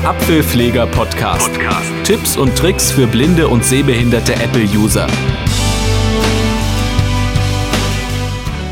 Der 0.00 0.10
Apfelpfleger 0.10 0.86
Podcast. 0.86 1.52
Podcast. 1.52 1.92
Tipps 2.04 2.36
und 2.36 2.56
Tricks 2.56 2.90
für 2.90 3.06
blinde 3.06 3.48
und 3.48 3.64
sehbehinderte 3.64 4.34
Apple-User. 4.34 5.06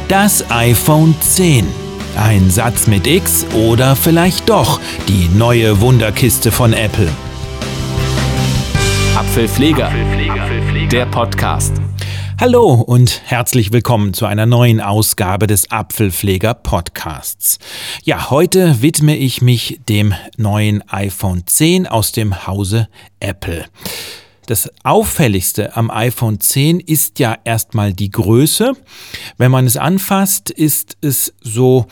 Das 0.08 0.50
iPhone 0.50 1.14
10. 1.20 1.66
Ein 2.16 2.50
Satz 2.50 2.86
mit 2.86 3.06
X 3.06 3.46
oder 3.52 3.94
vielleicht 3.94 4.48
doch 4.48 4.80
die 5.06 5.28
neue 5.34 5.80
Wunderkiste 5.80 6.50
von 6.50 6.72
Apple. 6.72 7.10
Apfelpfleger. 9.16 9.88
Apfelpfleger. 9.88 10.88
Der 10.88 11.06
Podcast. 11.06 11.74
Hallo 12.40 12.74
und 12.74 13.22
herzlich 13.24 13.72
willkommen 13.72 14.14
zu 14.14 14.24
einer 14.24 14.46
neuen 14.46 14.80
Ausgabe 14.80 15.48
des 15.48 15.72
Apfelpfleger 15.72 16.54
Podcasts. 16.54 17.58
Ja, 18.04 18.30
heute 18.30 18.80
widme 18.80 19.16
ich 19.16 19.42
mich 19.42 19.80
dem 19.88 20.14
neuen 20.36 20.88
iPhone 20.88 21.48
10 21.48 21.88
aus 21.88 22.12
dem 22.12 22.46
Hause 22.46 22.88
Apple. 23.18 23.64
Das 24.46 24.70
auffälligste 24.84 25.76
am 25.76 25.90
iPhone 25.90 26.38
10 26.38 26.78
ist 26.78 27.18
ja 27.18 27.36
erstmal 27.42 27.92
die 27.92 28.10
Größe. 28.10 28.72
Wenn 29.36 29.50
man 29.50 29.66
es 29.66 29.76
anfasst, 29.76 30.48
ist 30.48 30.96
es 31.00 31.34
so 31.42 31.86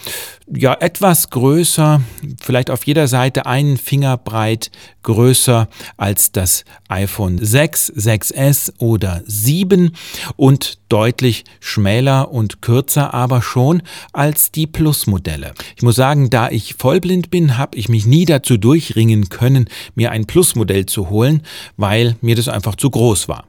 ja 0.46 0.74
etwas 0.74 1.28
größer, 1.28 2.00
vielleicht 2.40 2.70
auf 2.70 2.86
jeder 2.86 3.08
Seite 3.08 3.46
einen 3.46 3.76
Finger 3.76 4.16
breit 4.16 4.70
größer 5.06 5.68
als 5.96 6.32
das 6.32 6.64
iPhone 6.88 7.38
6, 7.38 7.92
6S 7.96 8.72
oder 8.78 9.22
7 9.24 9.92
und 10.34 10.78
deutlich 10.88 11.44
schmäler 11.60 12.32
und 12.32 12.60
kürzer 12.60 13.14
aber 13.14 13.40
schon 13.40 13.82
als 14.12 14.50
die 14.50 14.66
Plus-Modelle. 14.66 15.54
Ich 15.76 15.82
muss 15.82 15.94
sagen, 15.94 16.28
da 16.28 16.50
ich 16.50 16.74
vollblind 16.74 17.30
bin, 17.30 17.56
habe 17.56 17.78
ich 17.78 17.88
mich 17.88 18.04
nie 18.04 18.24
dazu 18.24 18.56
durchringen 18.56 19.28
können, 19.28 19.68
mir 19.94 20.10
ein 20.10 20.26
Plus-Modell 20.26 20.86
zu 20.86 21.08
holen, 21.08 21.42
weil 21.76 22.16
mir 22.20 22.34
das 22.34 22.48
einfach 22.48 22.74
zu 22.74 22.90
groß 22.90 23.28
war. 23.28 23.44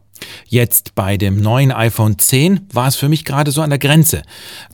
Jetzt 0.47 0.95
bei 0.95 1.17
dem 1.17 1.41
neuen 1.41 1.71
iPhone 1.71 2.17
10 2.17 2.67
war 2.71 2.87
es 2.87 2.95
für 2.95 3.09
mich 3.09 3.25
gerade 3.25 3.51
so 3.51 3.61
an 3.61 3.69
der 3.69 3.79
Grenze. 3.79 4.21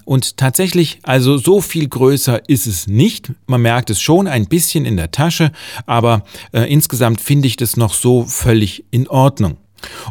Und 0.05 0.37
tatsächlich, 0.37 0.99
also 1.03 1.37
so 1.37 1.61
viel 1.61 1.87
größer 1.87 2.47
ist 2.49 2.67
es 2.67 2.87
nicht. 2.87 3.31
Man 3.47 3.61
merkt 3.61 3.89
es 3.89 4.01
schon 4.01 4.27
ein 4.27 4.47
bisschen 4.47 4.85
in 4.85 4.97
der 4.97 5.11
Tasche, 5.11 5.51
aber 5.85 6.23
äh, 6.51 6.71
insgesamt 6.71 7.21
finde 7.21 7.47
ich 7.47 7.57
das 7.57 7.77
noch 7.77 7.93
so 7.93 8.23
völlig 8.23 8.85
in 8.91 9.07
Ordnung. 9.07 9.57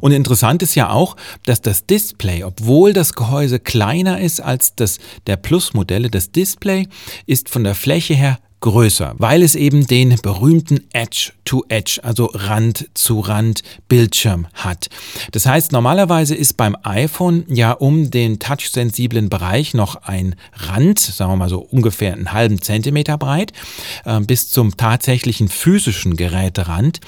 Und 0.00 0.12
interessant 0.12 0.62
ist 0.62 0.74
ja 0.74 0.90
auch, 0.90 1.16
dass 1.44 1.62
das 1.62 1.86
Display, 1.86 2.44
obwohl 2.44 2.92
das 2.92 3.14
Gehäuse 3.14 3.58
kleiner 3.58 4.20
ist 4.20 4.40
als 4.40 4.74
das 4.74 4.98
der 5.26 5.36
Plus-Modelle, 5.36 6.10
das 6.10 6.30
Display 6.30 6.88
ist 7.26 7.48
von 7.48 7.64
der 7.64 7.74
Fläche 7.74 8.14
her 8.14 8.38
größer, 8.62 9.14
weil 9.18 9.42
es 9.42 9.54
eben 9.54 9.86
den 9.86 10.16
berühmten 10.22 10.84
Edge-to-Edge, 10.92 12.00
also 12.02 12.30
Rand 12.32 12.88
zu 12.94 13.20
Rand 13.20 13.62
Bildschirm 13.88 14.46
hat. 14.54 14.88
Das 15.32 15.44
heißt, 15.44 15.72
normalerweise 15.72 16.34
ist 16.34 16.56
beim 16.56 16.76
iPhone 16.84 17.44
ja 17.48 17.72
um 17.72 18.10
den 18.10 18.38
touchsensiblen 18.38 19.28
Bereich 19.28 19.74
noch 19.74 19.96
ein 19.96 20.36
Rand, 20.54 20.98
sagen 20.98 21.32
wir 21.32 21.36
mal 21.36 21.48
so 21.48 21.58
ungefähr 21.58 22.14
einen 22.14 22.32
halben 22.32 22.62
Zentimeter 22.62 23.18
breit, 23.18 23.52
äh, 24.04 24.20
bis 24.20 24.50
zum 24.50 24.76
tatsächlichen 24.76 25.48
physischen 25.48 26.16
Geräterand. 26.16 27.00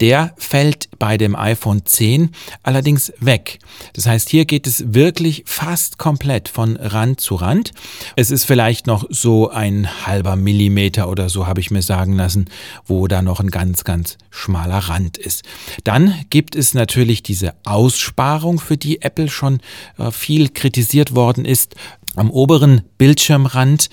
Der 0.00 0.32
fällt 0.38 0.88
bei 0.98 1.18
dem 1.18 1.36
iPhone 1.36 1.84
10 1.84 2.30
allerdings 2.62 3.12
weg. 3.20 3.58
Das 3.92 4.06
heißt, 4.06 4.30
hier 4.30 4.46
geht 4.46 4.66
es 4.66 4.94
wirklich 4.94 5.44
fast 5.46 5.98
komplett 5.98 6.48
von 6.48 6.76
Rand 6.76 7.20
zu 7.20 7.34
Rand. 7.34 7.72
Es 8.16 8.30
ist 8.30 8.44
vielleicht 8.44 8.86
noch 8.86 9.04
so 9.10 9.50
ein 9.50 10.06
halber 10.06 10.36
Millimeter 10.36 11.01
Meter 11.02 11.08
oder 11.10 11.28
so 11.28 11.46
habe 11.46 11.60
ich 11.60 11.70
mir 11.70 11.82
sagen 11.82 12.14
lassen, 12.14 12.46
wo 12.86 13.06
da 13.06 13.22
noch 13.22 13.40
ein 13.40 13.50
ganz, 13.50 13.84
ganz 13.84 14.18
schmaler 14.30 14.78
Rand 14.78 15.18
ist. 15.18 15.42
Dann 15.84 16.14
gibt 16.30 16.54
es 16.56 16.74
natürlich 16.74 17.22
diese 17.22 17.54
Aussparung, 17.64 18.60
für 18.60 18.76
die 18.76 19.02
Apple 19.02 19.28
schon 19.28 19.60
äh, 19.98 20.10
viel 20.10 20.48
kritisiert 20.48 21.14
worden 21.14 21.44
ist. 21.44 21.74
Am 22.14 22.30
oberen 22.30 22.82
Bildschirmrand, 22.98 23.88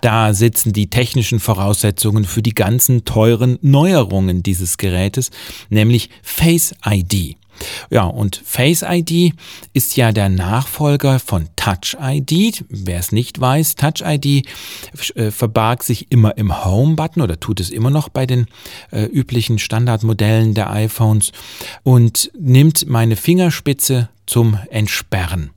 da 0.00 0.34
sitzen 0.34 0.72
die 0.72 0.90
technischen 0.90 1.38
Voraussetzungen 1.38 2.24
für 2.24 2.42
die 2.42 2.54
ganzen 2.54 3.04
teuren 3.04 3.58
Neuerungen 3.62 4.42
dieses 4.42 4.76
Gerätes, 4.76 5.30
nämlich 5.68 6.10
Face 6.22 6.74
ID. 6.84 7.39
Ja, 7.90 8.04
und 8.04 8.40
Face 8.44 8.84
ID 8.86 9.34
ist 9.72 9.96
ja 9.96 10.12
der 10.12 10.28
Nachfolger 10.28 11.18
von 11.18 11.48
Touch 11.56 11.96
ID. 12.00 12.64
Wer 12.68 12.98
es 12.98 13.12
nicht 13.12 13.40
weiß, 13.40 13.76
Touch 13.76 14.02
ID 14.04 14.46
äh, 15.14 15.30
verbarg 15.30 15.82
sich 15.82 16.10
immer 16.10 16.36
im 16.36 16.64
Home-Button 16.64 17.22
oder 17.22 17.38
tut 17.38 17.60
es 17.60 17.70
immer 17.70 17.90
noch 17.90 18.08
bei 18.08 18.26
den 18.26 18.46
äh, 18.90 19.04
üblichen 19.04 19.58
Standardmodellen 19.58 20.54
der 20.54 20.70
iPhones 20.70 21.32
und 21.82 22.30
nimmt 22.38 22.88
meine 22.88 23.16
Fingerspitze 23.16 24.08
zum 24.30 24.56
Entsperren. 24.70 25.50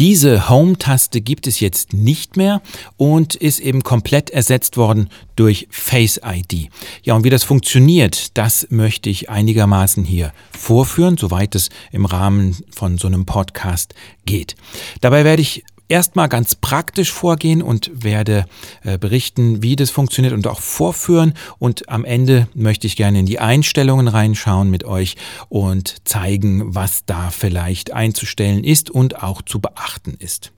Diese 0.00 0.48
Home-Taste 0.48 1.20
gibt 1.20 1.46
es 1.46 1.60
jetzt 1.60 1.92
nicht 1.92 2.36
mehr 2.36 2.60
und 2.96 3.36
ist 3.36 3.60
eben 3.60 3.84
komplett 3.84 4.30
ersetzt 4.30 4.76
worden 4.76 5.10
durch 5.36 5.68
Face 5.70 6.20
ID. 6.24 6.68
Ja, 7.04 7.14
und 7.14 7.22
wie 7.22 7.30
das 7.30 7.44
funktioniert, 7.44 8.36
das 8.36 8.66
möchte 8.70 9.10
ich 9.10 9.30
einigermaßen 9.30 10.04
hier 10.04 10.32
vorführen, 10.50 11.16
soweit 11.16 11.54
es 11.54 11.70
im 11.92 12.04
Rahmen 12.04 12.56
von 12.70 12.98
so 12.98 13.06
einem 13.06 13.26
Podcast 13.26 13.94
geht. 14.24 14.56
Dabei 15.00 15.24
werde 15.24 15.42
ich 15.42 15.64
erstmal 15.88 16.28
ganz 16.28 16.54
praktisch 16.54 17.12
vorgehen 17.12 17.62
und 17.62 17.90
werde 17.92 18.46
äh, 18.82 18.98
berichten, 18.98 19.62
wie 19.62 19.76
das 19.76 19.90
funktioniert 19.90 20.34
und 20.34 20.46
auch 20.46 20.60
vorführen. 20.60 21.34
Und 21.58 21.88
am 21.88 22.04
Ende 22.04 22.48
möchte 22.54 22.86
ich 22.86 22.96
gerne 22.96 23.20
in 23.20 23.26
die 23.26 23.38
Einstellungen 23.38 24.08
reinschauen 24.08 24.70
mit 24.70 24.84
euch 24.84 25.16
und 25.48 25.96
zeigen, 26.04 26.74
was 26.74 27.04
da 27.04 27.30
vielleicht 27.30 27.92
einzustellen 27.92 28.64
ist 28.64 28.90
und 28.90 29.22
auch 29.22 29.42
zu 29.42 29.60
beachten 29.60 30.16
ist. 30.18 30.52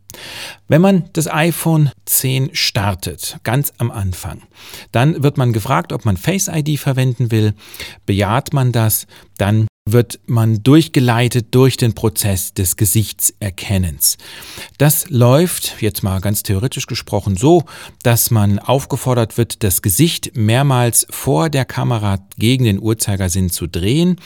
Wenn 0.69 0.81
man 0.81 1.11
das 1.12 1.31
iPhone 1.31 1.91
10 2.06 2.50
startet, 2.55 3.38
ganz 3.44 3.72
am 3.78 3.91
Anfang, 3.91 4.43
dann 4.91 5.22
wird 5.22 5.37
man 5.37 5.53
gefragt, 5.53 5.93
ob 5.93 6.05
man 6.05 6.17
Face 6.17 6.49
ID 6.49 6.78
verwenden 6.78 7.31
will. 7.31 7.55
Bejaht 8.06 8.53
man 8.53 8.72
das, 8.72 9.06
dann 9.37 9.67
wird 9.93 10.21
man 10.26 10.62
durchgeleitet 10.62 11.49
durch 11.53 11.76
den 11.76 11.94
Prozess 11.94 12.53
des 12.54 12.76
Gesichtserkennens. 12.76 14.19
Das 14.78 15.09
läuft, 15.10 15.81
jetzt 15.81 16.03
mal 16.03 16.21
ganz 16.21 16.43
theoretisch 16.43 16.87
gesprochen, 16.87 17.37
so, 17.37 17.65
dass 18.03 18.31
man 18.31 18.59
aufgefordert 18.59 19.38
wird, 19.38 19.62
das 19.62 19.82
Gesicht 19.82 20.37
mehrmals 20.37 21.06
vor 21.10 21.50
der 21.50 21.65
Kamera 21.65 22.19
gegen 22.37 22.65
den 22.65 22.81
Uhrzeigersinn 22.81 23.50
zu 23.50 23.66
drehen, 23.66 24.16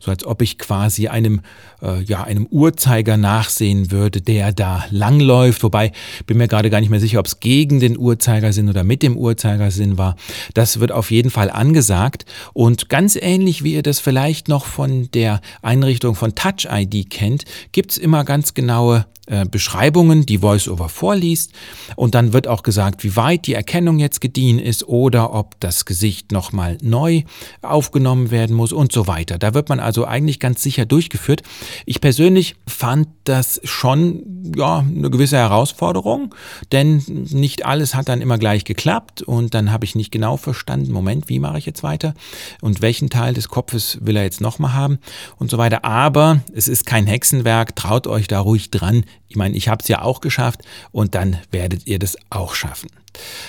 so 0.00 0.10
als 0.10 0.24
ob 0.24 0.42
ich 0.42 0.58
quasi 0.58 1.08
einem, 1.08 1.40
äh, 1.80 2.02
ja, 2.02 2.24
einem 2.24 2.46
Uhrzeiger 2.46 3.16
nachsehen 3.16 3.90
würde, 3.90 4.20
der 4.20 4.52
da 4.52 4.84
langläuft, 4.90 5.62
wobei 5.62 5.92
bin 6.26 6.38
mir 6.38 6.48
gerade 6.48 6.70
gar 6.70 6.80
nicht 6.80 6.90
mehr 6.90 7.00
sicher, 7.00 7.20
ob 7.20 7.26
es 7.26 7.40
gegen 7.40 7.80
den 7.80 7.98
Uhrzeigersinn 7.98 8.68
oder 8.68 8.84
mit 8.84 9.02
dem 9.02 9.16
Uhrzeigersinn 9.16 9.98
war. 9.98 10.16
Das 10.54 10.80
wird 10.80 10.92
auf 10.92 11.10
jeden 11.10 11.30
Fall 11.30 11.50
angesagt 11.50 12.26
und 12.52 12.88
ganz 12.88 13.16
ähnlich 13.16 13.64
wie 13.64 13.74
ihr 13.74 13.82
das 13.82 14.00
vielleicht 14.00 14.48
noch 14.48 14.66
von 14.66 15.10
der 15.14 15.40
Einrichtung 15.62 16.14
von 16.14 16.34
Touch 16.34 16.66
ID 16.70 17.10
kennt, 17.10 17.44
gibt 17.72 17.92
es 17.92 17.98
immer 17.98 18.24
ganz 18.24 18.54
genaue 18.54 19.06
äh, 19.26 19.46
Beschreibungen, 19.46 20.26
die 20.26 20.42
VoiceOver 20.42 20.88
vorliest 20.88 21.52
und 21.94 22.16
dann 22.16 22.32
wird 22.32 22.48
auch 22.48 22.64
gesagt, 22.64 23.04
wie 23.04 23.14
weit 23.14 23.46
die 23.46 23.54
Erkennung 23.54 24.00
jetzt 24.00 24.20
gediehen 24.20 24.58
ist 24.58 24.88
oder 24.88 25.32
ob 25.32 25.60
das 25.60 25.84
Gesicht 25.84 26.32
nochmal 26.32 26.76
neu 26.82 27.22
aufgenommen 27.62 28.32
werden 28.32 28.56
muss 28.56 28.72
und 28.72 28.90
so 28.90 29.06
weiter. 29.06 29.38
Da 29.38 29.54
wird 29.54 29.68
man 29.68 29.78
also 29.78 30.06
eigentlich 30.06 30.40
ganz 30.40 30.60
sicher 30.60 30.86
durchgeführt. 30.86 31.42
Ich 31.86 32.00
persönlich 32.00 32.56
fand 32.66 33.08
das 33.22 33.60
schon 33.62 34.52
ja, 34.56 34.80
eine 34.80 35.08
gewisse 35.08 35.36
Herausforderung, 35.36 36.34
denn 36.72 37.04
nicht 37.06 37.64
alles 37.64 37.94
hat 37.94 38.08
dann 38.08 38.22
immer 38.22 38.38
gleich 38.38 38.64
geklappt 38.64 39.22
und 39.22 39.54
dann 39.54 39.70
habe 39.70 39.84
ich 39.84 39.94
nicht 39.94 40.10
genau 40.10 40.36
verstanden, 40.36 40.90
Moment, 40.90 41.28
wie 41.28 41.38
mache 41.38 41.58
ich 41.58 41.66
jetzt 41.66 41.84
weiter 41.84 42.14
und 42.60 42.82
welchen 42.82 43.08
Teil 43.08 43.34
des 43.34 43.48
Kopfes 43.48 43.98
will 44.00 44.16
er 44.16 44.24
jetzt 44.24 44.40
nochmal 44.40 44.72
haben 44.72 44.98
und 45.38 45.48
so 45.48 45.58
weiter. 45.58 45.84
Aber 45.84 46.40
es 46.52 46.66
ist 46.66 46.86
kein 46.86 47.06
Hexenwerk, 47.06 47.76
traut 47.76 48.08
euch 48.08 48.26
da 48.26 48.40
ruhig 48.40 48.70
dran. 48.70 49.04
Ich 49.28 49.36
meine, 49.36 49.56
ich 49.56 49.68
habe 49.68 49.82
es 49.82 49.88
ja 49.88 50.02
auch 50.02 50.20
geschafft 50.20 50.62
und 50.90 51.14
dann 51.14 51.38
werdet 51.50 51.86
ihr 51.86 51.98
das 51.98 52.16
auch 52.30 52.54
schaffen. 52.54 52.88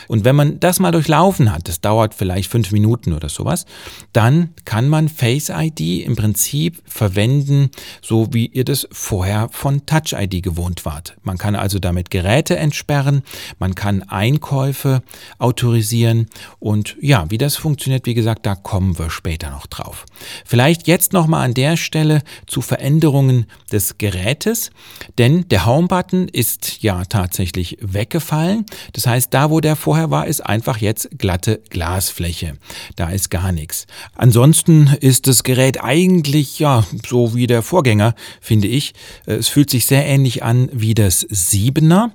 Und 0.07 0.25
wenn 0.25 0.35
man 0.35 0.59
das 0.59 0.79
mal 0.79 0.91
durchlaufen 0.91 1.51
hat, 1.51 1.67
das 1.67 1.81
dauert 1.81 2.13
vielleicht 2.13 2.49
fünf 2.49 2.71
Minuten 2.71 3.13
oder 3.13 3.29
sowas, 3.29 3.65
dann 4.11 4.49
kann 4.65 4.89
man 4.89 5.09
Face 5.09 5.49
ID 5.49 6.05
im 6.05 6.15
Prinzip 6.15 6.81
verwenden, 6.85 7.69
so 8.01 8.33
wie 8.33 8.47
ihr 8.47 8.65
das 8.65 8.87
vorher 8.91 9.49
von 9.51 9.85
Touch 9.85 10.13
ID 10.13 10.43
gewohnt 10.43 10.85
wart. 10.85 11.15
Man 11.23 11.37
kann 11.37 11.55
also 11.55 11.79
damit 11.79 12.11
Geräte 12.11 12.57
entsperren, 12.57 13.23
man 13.59 13.75
kann 13.75 14.03
Einkäufe 14.03 15.01
autorisieren 15.37 16.27
und 16.59 16.97
ja, 17.01 17.29
wie 17.29 17.37
das 17.37 17.55
funktioniert, 17.55 18.05
wie 18.05 18.13
gesagt, 18.13 18.45
da 18.45 18.55
kommen 18.55 18.97
wir 18.99 19.09
später 19.09 19.49
noch 19.49 19.67
drauf. 19.67 20.05
Vielleicht 20.45 20.87
jetzt 20.87 21.13
nochmal 21.13 21.45
an 21.45 21.53
der 21.53 21.77
Stelle 21.77 22.21
zu 22.47 22.61
Veränderungen 22.61 23.45
des 23.71 23.97
Gerätes, 23.97 24.71
denn 25.17 25.47
der 25.49 25.65
Home-Button 25.65 26.27
ist 26.27 26.81
ja 26.81 27.05
tatsächlich 27.05 27.77
weggefallen. 27.81 28.65
Das 28.93 29.07
heißt, 29.07 29.33
da 29.33 29.49
wo 29.49 29.52
der 29.61 29.75
vorher 29.75 30.11
war, 30.11 30.27
ist 30.27 30.41
einfach 30.41 30.77
jetzt 30.77 31.09
glatte 31.17 31.61
Glasfläche. 31.69 32.57
Da 32.95 33.09
ist 33.09 33.29
gar 33.29 33.51
nichts. 33.51 33.87
Ansonsten 34.15 34.95
ist 34.99 35.27
das 35.27 35.43
Gerät 35.43 35.83
eigentlich 35.83 36.59
ja 36.59 36.85
so 37.07 37.35
wie 37.35 37.47
der 37.47 37.61
Vorgänger, 37.61 38.15
finde 38.41 38.67
ich. 38.67 38.93
Es 39.25 39.47
fühlt 39.47 39.69
sich 39.69 39.85
sehr 39.85 40.05
ähnlich 40.05 40.43
an 40.43 40.69
wie 40.71 40.93
das 40.93 41.27
7er 41.27 42.11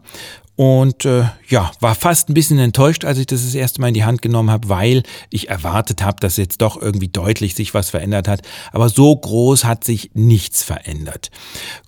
und 0.58 1.04
äh, 1.04 1.22
ja, 1.48 1.70
war 1.78 1.94
fast 1.94 2.28
ein 2.28 2.34
bisschen 2.34 2.58
enttäuscht, 2.58 3.04
als 3.04 3.18
ich 3.18 3.26
das 3.26 3.44
das 3.44 3.54
erste 3.54 3.80
Mal 3.80 3.88
in 3.88 3.94
die 3.94 4.02
Hand 4.02 4.22
genommen 4.22 4.50
habe, 4.50 4.68
weil 4.68 5.04
ich 5.30 5.48
erwartet 5.50 6.02
habe, 6.02 6.16
dass 6.18 6.36
jetzt 6.36 6.62
doch 6.62 6.82
irgendwie 6.82 7.06
deutlich 7.06 7.54
sich 7.54 7.74
was 7.74 7.90
verändert 7.90 8.26
hat. 8.26 8.42
Aber 8.72 8.88
so 8.88 9.14
groß 9.14 9.64
hat 9.64 9.84
sich 9.84 10.10
nichts 10.14 10.64
verändert. 10.64 11.30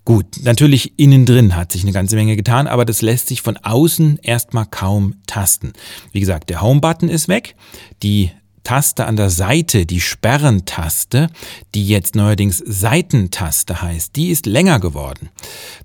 Gut, 0.05 0.26
natürlich 0.44 1.00
innen 1.00 1.26
drin 1.26 1.56
hat 1.56 1.72
sich 1.72 1.82
eine 1.82 1.90
ganze 1.90 2.14
Menge 2.14 2.37
getan, 2.37 2.69
aber 2.69 2.84
das 2.84 3.02
lässt 3.02 3.26
sich 3.26 3.43
von 3.43 3.56
außen 3.56 4.20
erstmal 4.22 4.67
kaum 4.67 5.16
tasten. 5.26 5.73
Wie 6.12 6.20
gesagt, 6.20 6.49
der 6.49 6.62
Home-Button 6.62 7.08
ist 7.08 7.26
weg, 7.26 7.56
die 8.05 8.31
Taste 8.65 9.07
an 9.07 9.17
der 9.17 9.31
Seite, 9.31 9.87
die 9.87 10.01
Sperrentaste, 10.01 11.29
die 11.75 11.87
jetzt 11.87 12.15
neuerdings 12.15 12.62
Seitentaste 12.65 13.83
heißt, 13.83 14.17
die 14.17 14.31
ist 14.31 14.47
länger 14.47 14.81
geworden, 14.81 15.31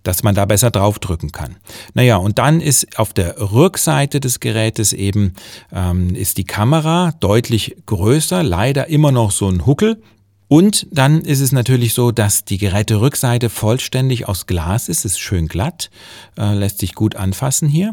dass 0.03 0.23
man 0.23 0.35
da 0.35 0.45
besser 0.45 0.71
draufdrücken 0.71 1.31
kann. 1.31 1.55
Naja, 1.93 2.17
und 2.17 2.37
dann 2.39 2.61
ist 2.61 2.99
auf 2.99 3.13
der 3.13 3.39
Rückseite 3.39 4.19
des 4.19 4.39
Gerätes 4.39 4.93
eben 4.93 5.33
ähm, 5.71 6.15
ist 6.15 6.37
die 6.37 6.43
Kamera 6.43 7.13
deutlich 7.19 7.75
größer, 7.85 8.43
leider 8.43 8.87
immer 8.87 9.11
noch 9.11 9.31
so 9.31 9.47
ein 9.47 9.65
Huckel, 9.65 10.01
und 10.47 10.87
dann 10.91 11.21
ist 11.21 11.41
es 11.41 11.51
natürlich 11.51 11.93
so, 11.93 12.11
dass 12.11 12.45
die 12.45 12.57
Geräterückseite 12.57 13.49
vollständig 13.49 14.27
aus 14.27 14.45
Glas 14.45 14.89
ist, 14.89 15.05
ist 15.05 15.19
schön 15.19 15.47
glatt, 15.47 15.89
äh, 16.37 16.53
lässt 16.53 16.79
sich 16.79 16.93
gut 16.93 17.15
anfassen 17.15 17.67
hier. 17.67 17.91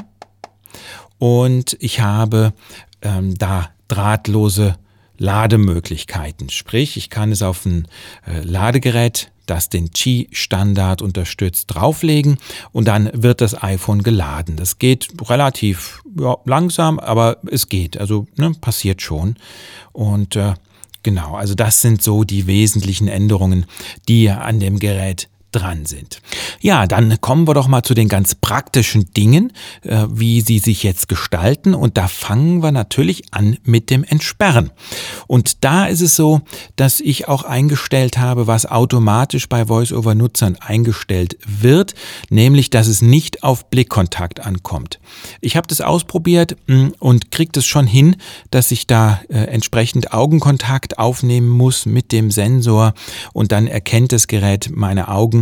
Und 1.19 1.77
ich 1.81 2.01
habe 2.01 2.53
ähm, 3.01 3.37
da 3.39 3.71
drahtlose 3.93 4.77
Lademöglichkeiten. 5.19 6.49
Sprich, 6.49 6.97
ich 6.97 7.11
kann 7.11 7.33
es 7.33 7.43
auf 7.43 7.65
ein 7.67 7.87
äh, 8.27 8.41
Ladegerät, 8.41 9.31
das 9.47 9.69
den 9.69 9.91
Qi-Standard 9.91 11.03
unterstützt, 11.03 11.67
drauflegen 11.67 12.39
und 12.73 12.89
dann 12.89 13.11
wird 13.13 13.41
das 13.41 13.61
iPhone 13.63 14.03
geladen. 14.03 14.57
Das 14.57 14.79
geht 14.79 15.09
relativ 15.29 16.03
ja, 16.19 16.37
langsam, 16.45 16.99
aber 16.99 17.39
es 17.51 17.69
geht. 17.69 17.99
Also 17.99 18.27
ne, 18.37 18.53
passiert 18.61 19.03
schon. 19.03 19.37
Und 19.93 20.37
äh, 20.37 20.55
genau, 21.03 21.35
also 21.35 21.55
das 21.55 21.83
sind 21.83 22.03
so 22.03 22.25
die 22.25 22.47
wesentlichen 22.47 23.09
Änderungen, 23.09 23.67
die 24.09 24.31
an 24.31 24.61
dem 24.61 24.79
Gerät 24.79 25.29
dran 25.53 25.87
sind. 25.87 26.21
Ja, 26.61 26.87
dann 26.87 27.21
kommen 27.21 27.47
wir 27.47 27.55
doch 27.55 27.69
mal 27.69 27.83
zu 27.83 27.95
den 27.95 28.09
ganz 28.09 28.35
praktischen 28.35 29.13
Dingen, 29.15 29.53
äh, 29.83 30.07
wie 30.11 30.41
sie 30.41 30.59
sich 30.59 30.83
jetzt 30.83 31.09
gestalten. 31.09 31.75
Und 31.75 31.97
da 31.97 32.09
fangen 32.09 32.63
wir 32.63 32.73
natürlich 32.73 33.33
an 33.33 33.59
mit 33.65 33.91
dem 33.91 34.05
Entsperren. 34.05 34.71
Und 35.27 35.65
da 35.65 35.87
ist 35.87 36.01
es 36.01 36.17
so, 36.17 36.41
dass 36.77 37.01
ich 37.01 37.29
auch 37.29 37.45
eingestellt 37.45 38.19
habe, 38.19 38.47
was 38.47 38.67
automatisch 38.67 39.49
bei 39.49 39.69
VoiceOver-Nutzern 39.69 40.57
eingestellt 40.57 41.39
wird, 41.47 41.95
nämlich, 42.31 42.71
dass 42.71 42.87
es 42.87 43.03
nicht 43.03 43.43
auf 43.43 43.71
Blickkontakt 43.71 44.41
ankommt. 44.41 44.99
Ich 45.41 45.57
habe 45.57 45.67
das 45.67 45.81
ausprobiert 45.81 46.57
mm, 46.67 46.89
und 46.99 47.31
kriege 47.31 47.53
das 47.53 47.67
schon 47.67 47.87
hin, 47.87 48.17
dass 48.51 48.71
ich 48.71 48.87
da 48.87 49.21
äh, 49.29 49.39
entsprechend 49.45 50.13
Augenkontakt 50.13 50.99
aufnehmen 50.99 51.49
muss 51.49 51.87
mit 51.87 52.13
dem 52.13 52.31
Sensor 52.31 52.95
und 53.33 53.53
dann 53.53 53.67
erkennt 53.67 54.13
das 54.13 54.27
Gerät 54.27 54.71
meine 54.75 55.09
Augen 55.09 55.42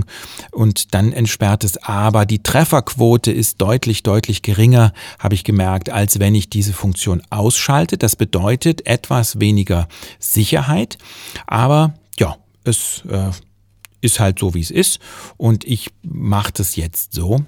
und 0.53 0.95
dann 0.95 1.13
entsperrt 1.13 1.65
es. 1.65 1.77
Aber 1.79 2.27
die 2.27 2.43
Trefferquote 2.43 3.33
ist 3.33 3.61
deutlich, 3.61 4.03
deutlich 4.03 4.43
geringer, 4.43 4.93
habe 5.19 5.35
ich 5.35 5.45
gemerkt, 5.45 5.91
als 5.91 6.19
wenn 6.19 6.35
ich 6.35 6.51
diese 6.51 6.73
Funktion 6.73 7.23
ausschalte. 7.31 7.99
Das 7.99 8.17
bedeutet 8.17 8.87
etwas 8.87 9.41
weniger 9.41 9.89
Sicherheit, 10.19 10.99
aber 11.47 11.95
ja, 12.19 12.37
es 12.65 13.03
äh, 13.09 13.31
ist 14.01 14.21
halt 14.21 14.39
so, 14.39 14.55
wie 14.55 14.61
es 14.61 14.71
ist 14.71 15.01
und 15.37 15.65
ich 15.65 15.91
mache 16.03 16.53
das 16.53 16.77
jetzt 16.77 17.13
so. 17.13 17.45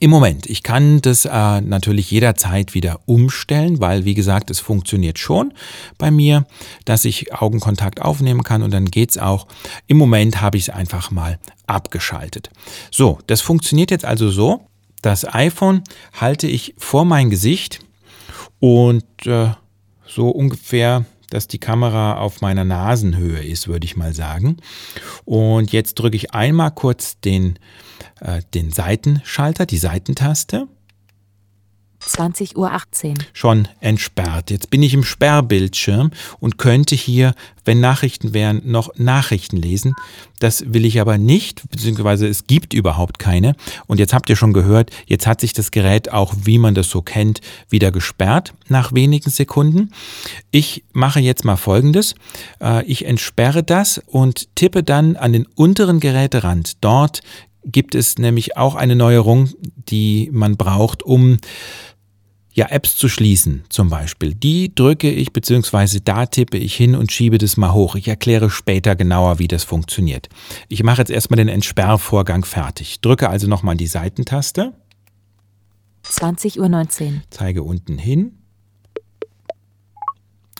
Im 0.00 0.10
Moment, 0.10 0.46
ich 0.46 0.62
kann 0.62 1.00
das 1.00 1.24
äh, 1.24 1.60
natürlich 1.60 2.10
jederzeit 2.10 2.74
wieder 2.74 3.00
umstellen, 3.06 3.80
weil 3.80 4.04
wie 4.04 4.14
gesagt, 4.14 4.50
es 4.50 4.58
funktioniert 4.58 5.18
schon 5.18 5.52
bei 5.98 6.10
mir, 6.10 6.46
dass 6.84 7.04
ich 7.04 7.32
Augenkontakt 7.34 8.00
aufnehmen 8.00 8.42
kann 8.42 8.62
und 8.62 8.72
dann 8.72 8.86
geht's 8.86 9.18
auch. 9.18 9.46
Im 9.86 9.98
Moment 9.98 10.40
habe 10.40 10.56
ich 10.56 10.64
es 10.64 10.70
einfach 10.70 11.10
mal 11.10 11.38
abgeschaltet. 11.66 12.50
So, 12.90 13.18
das 13.26 13.40
funktioniert 13.40 13.90
jetzt 13.90 14.04
also 14.04 14.30
so. 14.30 14.66
Das 15.02 15.24
iPhone 15.34 15.82
halte 16.20 16.46
ich 16.46 16.74
vor 16.78 17.04
mein 17.04 17.30
Gesicht 17.30 17.80
und 18.60 19.04
äh, 19.26 19.50
so 20.06 20.28
ungefähr 20.28 21.04
dass 21.32 21.48
die 21.48 21.58
Kamera 21.58 22.18
auf 22.18 22.40
meiner 22.40 22.64
Nasenhöhe 22.64 23.42
ist, 23.42 23.68
würde 23.68 23.84
ich 23.84 23.96
mal 23.96 24.14
sagen. 24.14 24.58
Und 25.24 25.72
jetzt 25.72 25.94
drücke 25.94 26.16
ich 26.16 26.32
einmal 26.32 26.70
kurz 26.72 27.20
den 27.20 27.58
äh, 28.20 28.42
den 28.54 28.70
Seitenschalter, 28.70 29.66
die 29.66 29.78
Seitentaste. 29.78 30.68
20.18 32.08 32.56
Uhr. 32.56 33.14
Schon 33.32 33.68
entsperrt. 33.80 34.50
Jetzt 34.50 34.70
bin 34.70 34.82
ich 34.82 34.94
im 34.94 35.04
Sperrbildschirm 35.04 36.10
und 36.40 36.58
könnte 36.58 36.94
hier, 36.94 37.34
wenn 37.64 37.80
Nachrichten 37.80 38.34
wären, 38.34 38.60
noch 38.64 38.90
Nachrichten 38.96 39.56
lesen. 39.56 39.94
Das 40.40 40.64
will 40.72 40.84
ich 40.84 41.00
aber 41.00 41.18
nicht, 41.18 41.62
beziehungsweise 41.70 42.26
es 42.26 42.46
gibt 42.46 42.74
überhaupt 42.74 43.18
keine. 43.18 43.54
Und 43.86 43.98
jetzt 43.98 44.12
habt 44.12 44.28
ihr 44.28 44.36
schon 44.36 44.52
gehört, 44.52 44.90
jetzt 45.06 45.26
hat 45.26 45.40
sich 45.40 45.52
das 45.52 45.70
Gerät 45.70 46.12
auch, 46.12 46.34
wie 46.42 46.58
man 46.58 46.74
das 46.74 46.90
so 46.90 47.02
kennt, 47.02 47.40
wieder 47.68 47.92
gesperrt 47.92 48.52
nach 48.68 48.92
wenigen 48.92 49.30
Sekunden. 49.30 49.90
Ich 50.50 50.84
mache 50.92 51.20
jetzt 51.20 51.44
mal 51.44 51.56
Folgendes. 51.56 52.14
Äh, 52.60 52.84
ich 52.86 53.04
entsperre 53.06 53.62
das 53.62 54.02
und 54.06 54.54
tippe 54.56 54.82
dann 54.82 55.16
an 55.16 55.32
den 55.32 55.46
unteren 55.46 56.00
Geräterand. 56.00 56.82
Dort 56.82 57.20
gibt 57.64 57.94
es 57.94 58.18
nämlich 58.18 58.56
auch 58.56 58.74
eine 58.74 58.96
Neuerung, 58.96 59.50
die 59.60 60.28
man 60.32 60.56
braucht, 60.56 61.02
um 61.02 61.38
ja, 62.54 62.66
Apps 62.68 62.96
zu 62.96 63.08
schließen 63.08 63.64
zum 63.70 63.88
Beispiel. 63.88 64.34
Die 64.34 64.74
drücke 64.74 65.10
ich 65.10 65.32
beziehungsweise 65.32 66.00
da 66.00 66.26
tippe 66.26 66.58
ich 66.58 66.74
hin 66.74 66.94
und 66.94 67.10
schiebe 67.10 67.38
das 67.38 67.56
mal 67.56 67.72
hoch. 67.72 67.94
Ich 67.94 68.08
erkläre 68.08 68.50
später 68.50 68.94
genauer, 68.94 69.38
wie 69.38 69.48
das 69.48 69.64
funktioniert. 69.64 70.28
Ich 70.68 70.82
mache 70.82 70.98
jetzt 70.98 71.10
erstmal 71.10 71.38
den 71.38 71.48
Entsperrvorgang 71.48 72.44
fertig. 72.44 73.00
Drücke 73.00 73.30
also 73.30 73.48
nochmal 73.48 73.76
die 73.76 73.86
Seitentaste. 73.86 74.74
20.19 76.04 76.58
Uhr. 76.58 77.22
Zeige 77.30 77.62
unten 77.62 77.96
hin. 77.96 78.38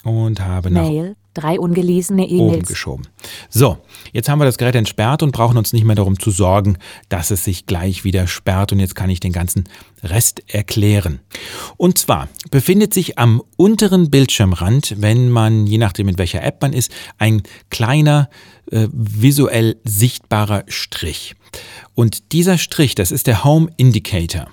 Und 0.03 0.41
habe 0.41 0.71
nach 0.71 0.83
Mail, 0.83 1.15
drei 1.33 1.59
ungelesene 1.59 2.27
E-Mails. 2.27 2.67
geschoben. 2.67 3.07
So, 3.49 3.77
jetzt 4.11 4.29
haben 4.29 4.39
wir 4.39 4.45
das 4.45 4.57
Gerät 4.57 4.75
entsperrt 4.75 5.23
und 5.23 5.31
brauchen 5.31 5.57
uns 5.57 5.73
nicht 5.73 5.83
mehr 5.83 5.95
darum 5.95 6.19
zu 6.19 6.31
sorgen, 6.31 6.77
dass 7.09 7.31
es 7.31 7.43
sich 7.43 7.65
gleich 7.65 8.03
wieder 8.03 8.27
sperrt. 8.27 8.71
Und 8.71 8.79
jetzt 8.79 8.95
kann 8.95 9.09
ich 9.09 9.19
den 9.19 9.31
ganzen 9.31 9.65
Rest 10.03 10.43
erklären. 10.47 11.19
Und 11.77 11.97
zwar 11.97 12.29
befindet 12.51 12.93
sich 12.93 13.17
am 13.17 13.41
unteren 13.57 14.09
Bildschirmrand, 14.09 14.95
wenn 14.97 15.29
man, 15.29 15.65
je 15.67 15.77
nachdem 15.77 16.07
in 16.09 16.17
welcher 16.17 16.43
App 16.43 16.61
man 16.61 16.73
ist, 16.73 16.91
ein 17.17 17.43
kleiner 17.69 18.29
äh, 18.71 18.87
visuell 18.91 19.77
sichtbarer 19.83 20.63
Strich. 20.67 21.35
Und 21.95 22.31
dieser 22.31 22.57
Strich, 22.57 22.95
das 22.95 23.11
ist 23.11 23.27
der 23.27 23.43
Home 23.43 23.69
Indicator. 23.77 24.47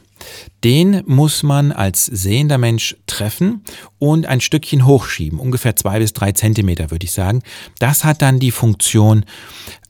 Den 0.65 1.03
muss 1.07 1.43
man 1.43 1.73
als 1.73 2.07
sehender 2.07 2.59
Mensch 2.59 2.97
treffen 3.07 3.65
und 3.99 4.27
ein 4.27 4.41
Stückchen 4.41 4.87
hochschieben, 4.87 5.39
ungefähr 5.39 5.77
zwei 5.77 5.99
bis 5.99 6.13
drei 6.13 6.33
Zentimeter 6.33 6.91
würde 6.91 7.05
ich 7.05 7.13
sagen. 7.13 7.43
Das 7.79 8.05
hat 8.05 8.23
dann 8.23 8.39
die 8.39 8.51
Funktion 8.51 9.25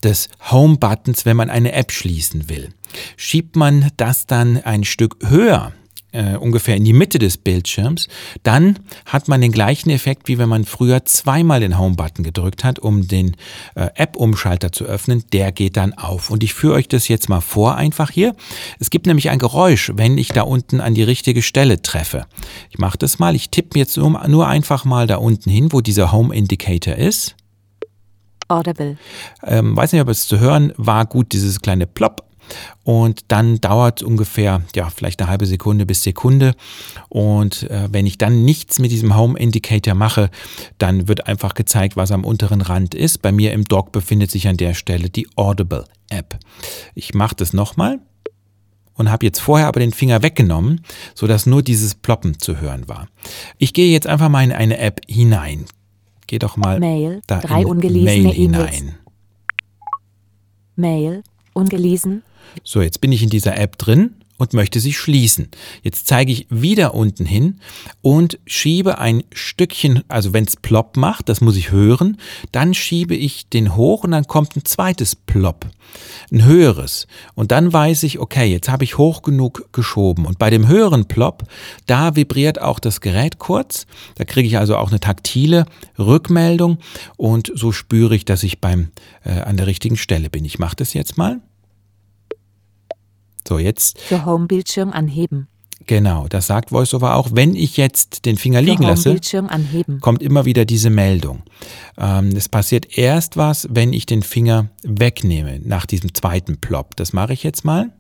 des 0.03 0.29
Home-Buttons, 0.51 1.27
wenn 1.27 1.37
man 1.37 1.51
eine 1.51 1.73
App 1.73 1.93
schließen 1.93 2.49
will. 2.49 2.71
Schiebt 3.17 3.57
man 3.57 3.91
das 3.97 4.27
dann 4.27 4.59
ein 4.59 4.85
Stück 4.85 5.17
höher, 5.27 5.73
äh, 6.13 6.37
ungefähr 6.37 6.77
in 6.77 6.85
die 6.85 6.93
Mitte 6.93 7.19
des 7.19 7.37
Bildschirms, 7.37 8.09
dann 8.43 8.79
hat 9.07 9.29
man 9.29 9.41
den 9.41 9.53
gleichen 9.53 9.91
Effekt, 9.91 10.29
wie 10.29 10.39
wenn 10.39 10.49
man 10.49 10.65
früher 10.65 11.05
zweimal 11.05 11.61
den 11.61 11.79
Home-Button 11.79 12.25
gedrückt 12.25 12.65
hat, 12.65 12.79
um 12.79 13.07
den 13.07 13.37
äh, 13.75 13.89
App-Umschalter 13.95 14.73
zu 14.73 14.85
öffnen. 14.85 15.25
Der 15.33 15.53
geht 15.53 15.77
dann 15.77 15.93
auf. 15.95 16.31
Und 16.31 16.43
ich 16.43 16.55
führe 16.55 16.75
euch 16.75 16.89
das 16.89 17.09
jetzt 17.09 17.29
mal 17.29 17.41
vor, 17.41 17.77
einfach 17.77 18.11
hier. 18.11 18.35
Es 18.79 18.91
gibt 18.91 19.07
nämlich 19.07 19.31
ein 19.31 19.39
Geräusch, 19.39 19.93
wenn 19.95 20.19
ich 20.19 20.29
da 20.29 20.43
unten 20.43 20.81
an 20.81 20.95
die 20.95 21.03
richtige 21.03 21.43
Stelle 21.43 21.83
treffe. 21.83 22.27
Ich 22.71 22.79
mache 22.79 22.99
das 22.99 23.19
mal. 23.19 23.35
Ich 23.35 23.51
tippe 23.51 23.79
jetzt 23.79 23.97
nur, 23.97 24.27
nur 24.29 24.49
einfach 24.49 24.85
mal 24.85 25.07
da 25.07 25.17
unten 25.17 25.51
hin, 25.51 25.73
wo 25.73 25.81
dieser 25.81 26.13
Home-Indicator 26.13 26.95
ist. 26.95 27.37
Audible. 28.49 28.99
Ähm, 29.45 29.77
weiß 29.77 29.93
nicht, 29.93 30.03
ob 30.03 30.09
es 30.09 30.27
zu 30.27 30.41
hören 30.41 30.73
war. 30.77 31.07
Gut, 31.07 31.33
dieses 31.33 31.61
kleine 31.61 31.87
Plop 31.87 32.25
und 32.85 33.25
dann 33.29 33.61
dauert 33.61 34.03
ungefähr, 34.03 34.63
ja, 34.75 34.91
vielleicht 34.91 35.21
eine 35.21 35.31
halbe 35.31 35.47
Sekunde 35.47 35.87
bis 35.87 36.03
Sekunde. 36.03 36.55
Und 37.09 37.71
äh, 37.71 37.89
wenn 37.91 38.07
ich 38.07 38.19
dann 38.19 38.45
nichts 38.45 38.79
mit 38.79 38.91
diesem 38.91 39.17
Home 39.17 39.39
Indicator 39.39 39.95
mache, 39.95 40.31
dann 40.79 41.09
wird 41.09 41.27
einfach 41.27 41.55
gezeigt, 41.55 41.97
was 41.97 42.11
am 42.13 42.25
unteren 42.25 42.61
Rand 42.61 42.95
ist. 42.95 43.23
Bei 43.23 43.33
mir 43.33 43.53
im 43.53 43.65
Dock 43.65 43.93
befindet 43.93 44.31
sich 44.31 44.49
an 44.49 44.57
der 44.57 44.75
Stelle 44.75 45.11
die 45.11 45.29
Audible 45.37 45.85
App. 46.09 46.39
Ich 46.95 47.15
mache 47.15 47.37
das 47.37 47.53
nochmal 47.53 48.01
und 48.95 49.11
habe 49.11 49.25
jetzt 49.25 49.41
vorher 49.41 49.67
aber 49.67 49.81
den 49.81 49.93
Finger 49.93 50.23
weggenommen, 50.23 50.83
sodass 51.15 51.47
nur 51.47 51.63
dieses 51.63 51.95
Ploppen 51.95 52.39
zu 52.39 52.61
hören 52.61 52.89
war. 52.89 53.09
Ich 53.59 53.73
gehe 53.73 53.91
jetzt 53.91 54.07
einfach 54.07 54.29
mal 54.29 54.45
in 54.45 54.53
eine 54.53 54.79
App 54.79 55.01
hinein. 55.09 55.65
Geh 56.27 56.39
doch 56.39 56.57
mal 56.57 56.79
Mail, 56.79 57.23
da 57.27 57.41
drei 57.41 57.63
in 57.63 57.67
ungelesene 57.67 58.23
Mail 58.23 58.33
hinein. 58.33 58.95
Mail, 60.77 61.23
ungelesen, 61.55 62.23
So, 62.65 62.83
jetzt 62.83 63.01
bin 63.01 63.13
ich 63.13 63.23
in 63.23 63.31
dieser 63.31 63.57
App 63.57 63.79
drin 63.79 64.15
und 64.41 64.55
möchte 64.55 64.81
sie 64.81 64.95
schließen. 64.95 65.51
Jetzt 65.83 66.07
zeige 66.07 66.33
ich 66.33 66.47
wieder 66.49 66.95
unten 66.95 67.27
hin 67.27 67.61
und 68.01 68.39
schiebe 68.47 68.99
ein 68.99 69.23
Stückchen, 69.35 70.03
also 70.09 70.33
wenn 70.33 70.45
es 70.45 70.57
plopp 70.57 70.97
macht, 70.97 71.29
das 71.29 71.43
muss 71.43 71.59
ich 71.59 71.71
hören, 71.71 72.17
dann 72.51 72.73
schiebe 72.73 73.15
ich 73.15 73.51
den 73.51 73.77
hoch 73.77 74.03
und 74.03 74.13
dann 74.13 74.27
kommt 74.27 74.57
ein 74.57 74.65
zweites 74.65 75.15
plopp, 75.15 75.67
ein 76.33 76.43
höheres. 76.43 77.07
Und 77.35 77.53
dann 77.53 77.71
weiß 77.71 78.03
ich, 78.05 78.19
okay, 78.19 78.51
jetzt 78.51 78.71
habe 78.71 78.83
ich 78.83 78.97
hoch 78.97 79.21
genug 79.21 79.69
geschoben. 79.75 80.25
Und 80.25 80.39
bei 80.39 80.49
dem 80.49 80.67
höheren 80.67 81.05
plopp, 81.05 81.45
da 81.85 82.17
vibriert 82.17 82.63
auch 82.63 82.79
das 82.79 83.03
Gerät 83.03 83.39
kurz. 83.39 83.87
Da 84.15 84.25
kriege 84.25 84.49
ich 84.49 84.57
also 84.57 84.77
auch 84.79 84.89
eine 84.89 85.01
taktile 85.01 85.67
Rückmeldung 85.99 86.79
und 87.19 87.53
so 87.55 87.73
spüre 87.73 88.17
ich, 88.17 88.25
dass 88.25 88.43
ich 88.43 88.63
beim 88.63 88.89
äh, 89.23 89.33
an 89.41 89.59
der 89.59 89.67
richtigen 89.67 89.99
Stelle 89.99 90.31
bin. 90.31 90.47
Ich 90.47 90.59
mache 90.59 90.77
das 90.77 90.95
jetzt 90.95 91.19
mal. 91.19 91.43
So, 93.51 93.59
jetzt 93.59 94.01
für 94.01 94.25
Homebildschirm 94.27 94.93
anheben. 94.93 95.49
Genau, 95.85 96.29
das 96.29 96.47
sagt 96.47 96.71
VoiceOver 96.71 97.17
auch. 97.17 97.31
Wenn 97.33 97.57
ich 97.57 97.77
jetzt 97.77 98.25
den 98.25 98.37
Finger 98.37 98.63
liegen 98.63 98.85
lasse, 98.85 99.19
kommt 100.01 100.23
immer 100.23 100.45
wieder 100.45 100.65
diese 100.65 100.89
Meldung. 100.89 101.43
Ähm, 101.99 102.29
es 102.37 102.49
passiert 102.49 102.97
erst 102.97 103.37
was, 103.37 103.67
wenn 103.69 103.93
ich 103.93 104.07
den 104.07 104.23
Finger 104.23 104.71
wegnehme, 104.85 105.59
nach 105.65 105.85
diesem 105.85 106.15
zweiten 106.15 106.61
Plop. 106.61 106.95
Das 106.95 107.13
mache 107.13 107.33
ich 107.33 107.43
jetzt 107.43 107.65
mal. 107.65 107.91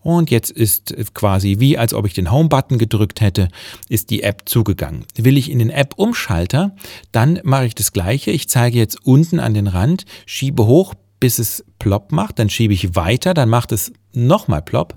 Und 0.00 0.30
jetzt 0.30 0.52
ist 0.52 0.94
quasi 1.14 1.56
wie, 1.58 1.76
als 1.76 1.94
ob 1.94 2.06
ich 2.06 2.14
den 2.14 2.30
Home-Button 2.30 2.78
gedrückt 2.78 3.20
hätte, 3.20 3.48
ist 3.88 4.10
die 4.10 4.22
App 4.22 4.42
zugegangen. 4.44 5.04
Will 5.16 5.36
ich 5.36 5.50
in 5.50 5.58
den 5.58 5.70
App-Umschalter, 5.70 6.76
dann 7.10 7.40
mache 7.42 7.66
ich 7.66 7.74
das 7.74 7.92
gleiche. 7.92 8.30
Ich 8.30 8.48
zeige 8.48 8.78
jetzt 8.78 9.04
unten 9.04 9.40
an 9.40 9.54
den 9.54 9.66
Rand, 9.66 10.04
schiebe 10.26 10.64
hoch, 10.64 10.94
bis 11.20 11.38
es 11.38 11.64
plopp 11.78 12.12
macht. 12.12 12.38
Dann 12.38 12.50
schiebe 12.50 12.74
ich 12.74 12.94
weiter, 12.94 13.34
dann 13.34 13.48
macht 13.48 13.72
es 13.72 13.92
nochmal 14.12 14.62
plopp. 14.62 14.96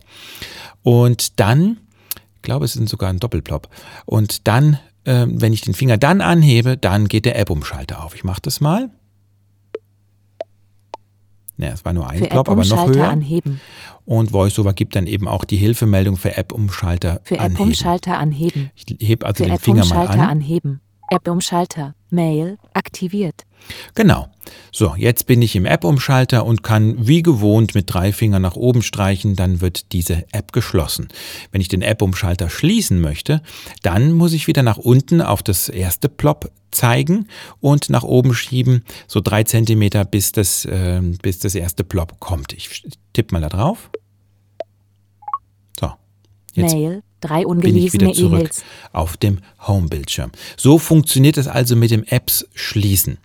Und 0.84 1.40
dann, 1.40 1.78
ich 2.36 2.42
glaube, 2.42 2.66
es 2.66 2.76
ist 2.76 2.90
sogar 2.90 3.10
ein 3.10 3.20
Doppelplopp. 3.20 3.70
Und 4.06 4.48
dann, 4.48 4.80
äh, 5.04 5.26
wenn 5.28 5.54
ich 5.54 5.62
den 5.62 5.74
Finger 5.74 5.98
dann 5.98 6.22
anhebe, 6.22 6.78
dann 6.78 7.08
geht 7.08 7.26
der 7.26 7.38
App-Umschalter 7.40 8.04
auf. 8.04 8.16
Ich 8.16 8.24
mache 8.24 8.42
das 8.42 8.62
mal. 8.62 8.90
Ja, 11.58 11.70
es 11.70 11.86
war 11.86 11.94
nur 11.94 12.10
ein 12.10 12.20
Für 12.20 12.26
Plop, 12.28 12.50
aber 12.50 12.66
noch 12.66 12.88
höher. 12.88 13.08
anheben. 13.10 13.62
Und 14.06 14.34
VoiceOver 14.34 14.74
gibt 14.74 14.96
dann 14.96 15.06
eben 15.06 15.28
auch 15.28 15.46
die 15.46 15.58
Hilfemeldung 15.58 16.18
für 16.18 16.36
App-Umschalter 16.36 17.22
Für 17.24 17.40
anheben. 17.40 17.56
App-Umschalter 17.56 18.18
anheben. 18.18 18.72
Ich 18.76 18.86
hebe 19.00 19.26
also 19.28 19.44
Für 19.44 19.50
den 19.52 19.60
Finger 19.60 19.86
mal 19.86 20.08
an. 20.08 20.20
anheben. 20.20 20.82
App-Umschalter. 21.12 21.94
Mail 22.10 22.58
aktiviert. 22.74 23.46
Genau. 23.96 24.28
So, 24.72 24.96
jetzt 24.98 25.28
bin 25.28 25.42
ich 25.42 25.56
im 25.56 25.66
App-Umschalter 25.66 26.46
und 26.46 26.64
kann 26.64 26.96
wie 27.08 27.22
gewohnt 27.22 27.76
mit 27.76 27.94
drei 27.94 28.12
Fingern 28.12 28.42
nach 28.42 28.56
oben 28.56 28.82
streichen, 28.82 29.36
dann 29.36 29.62
wird 29.62 29.94
diese 29.94 30.26
App 30.32 30.52
geschlossen. 30.52 31.10
Wenn 31.52 31.62
ich 31.62 31.68
den 31.68 31.82
App-Umschalter 31.82 32.50
schließen 32.50 33.00
möchte, 33.00 33.42
dann 33.82 34.14
muss 34.14 34.34
ich 34.34 34.48
wieder 34.48 34.64
nach 34.64 34.78
unten 34.78 35.22
auf 35.22 35.44
das 35.44 35.70
erste 35.70 36.10
Plop 36.10 36.52
zeigen 36.72 37.28
und 37.60 37.90
nach 37.90 38.04
oben 38.04 38.34
schieben, 38.34 38.84
so 39.08 39.20
drei 39.22 39.44
Zentimeter, 39.44 40.06
bis 40.06 40.32
das, 40.32 40.66
äh, 40.66 41.02
bis 41.22 41.40
das 41.40 41.56
erste 41.56 41.84
Plop 41.84 42.20
kommt. 42.20 42.54
Ich 42.54 42.84
tippe 43.14 43.36
mal 43.36 43.42
da 43.42 43.50
drauf. 43.50 43.90
So. 45.80 45.92
Jetzt 46.54 46.74
Mail, 46.74 47.04
drei 47.20 47.44
bin 47.44 47.76
ich 47.78 47.94
wieder 47.94 48.08
ungelesene 48.08 48.14
zurück 48.14 48.40
E-Mails. 48.40 48.64
auf 48.92 49.18
dem 49.18 49.40
Home-Bildschirm. 49.68 50.32
So 50.58 50.78
funktioniert 50.78 51.38
es 51.38 51.48
also 51.48 51.76
mit 51.76 51.92
dem 51.92 52.04
Apps 52.04 52.48
schließen. 52.54 53.18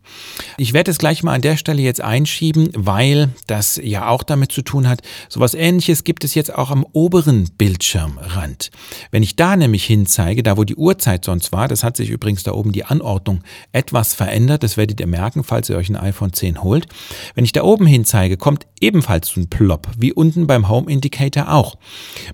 Ich 0.56 0.72
werde 0.72 0.90
es 0.90 0.98
gleich 0.98 1.22
mal 1.22 1.34
an 1.34 1.42
der 1.42 1.56
Stelle 1.56 1.82
jetzt 1.82 2.00
einschieben, 2.00 2.70
weil 2.74 3.30
das 3.46 3.80
ja 3.82 4.08
auch 4.08 4.22
damit 4.22 4.52
zu 4.52 4.62
tun 4.62 4.88
hat. 4.88 5.02
Sowas 5.28 5.54
ähnliches 5.54 6.04
gibt 6.04 6.24
es 6.24 6.34
jetzt 6.34 6.54
auch 6.54 6.70
am 6.70 6.86
oberen 6.92 7.50
Bildschirmrand. 7.58 8.70
Wenn 9.10 9.22
ich 9.22 9.36
da 9.36 9.56
nämlich 9.56 9.84
hinzeige, 9.84 10.42
da 10.42 10.56
wo 10.56 10.64
die 10.64 10.76
Uhrzeit 10.76 11.24
sonst 11.24 11.52
war, 11.52 11.68
das 11.68 11.84
hat 11.84 11.96
sich 11.96 12.10
übrigens 12.10 12.42
da 12.42 12.52
oben 12.52 12.72
die 12.72 12.84
Anordnung 12.84 13.40
etwas 13.72 14.14
verändert, 14.14 14.62
das 14.62 14.76
werdet 14.76 15.00
ihr 15.00 15.06
merken, 15.06 15.44
falls 15.44 15.68
ihr 15.68 15.76
euch 15.76 15.88
ein 15.88 15.96
iPhone 15.96 16.32
10 16.32 16.62
holt. 16.62 16.86
Wenn 17.34 17.44
ich 17.44 17.52
da 17.52 17.62
oben 17.62 17.86
hinzeige, 17.86 18.36
kommt 18.36 18.66
ebenfalls 18.80 19.36
ein 19.36 19.48
Plop, 19.48 19.88
wie 19.98 20.12
unten 20.12 20.46
beim 20.46 20.68
Home 20.68 20.90
Indicator 20.90 21.52
auch. 21.52 21.76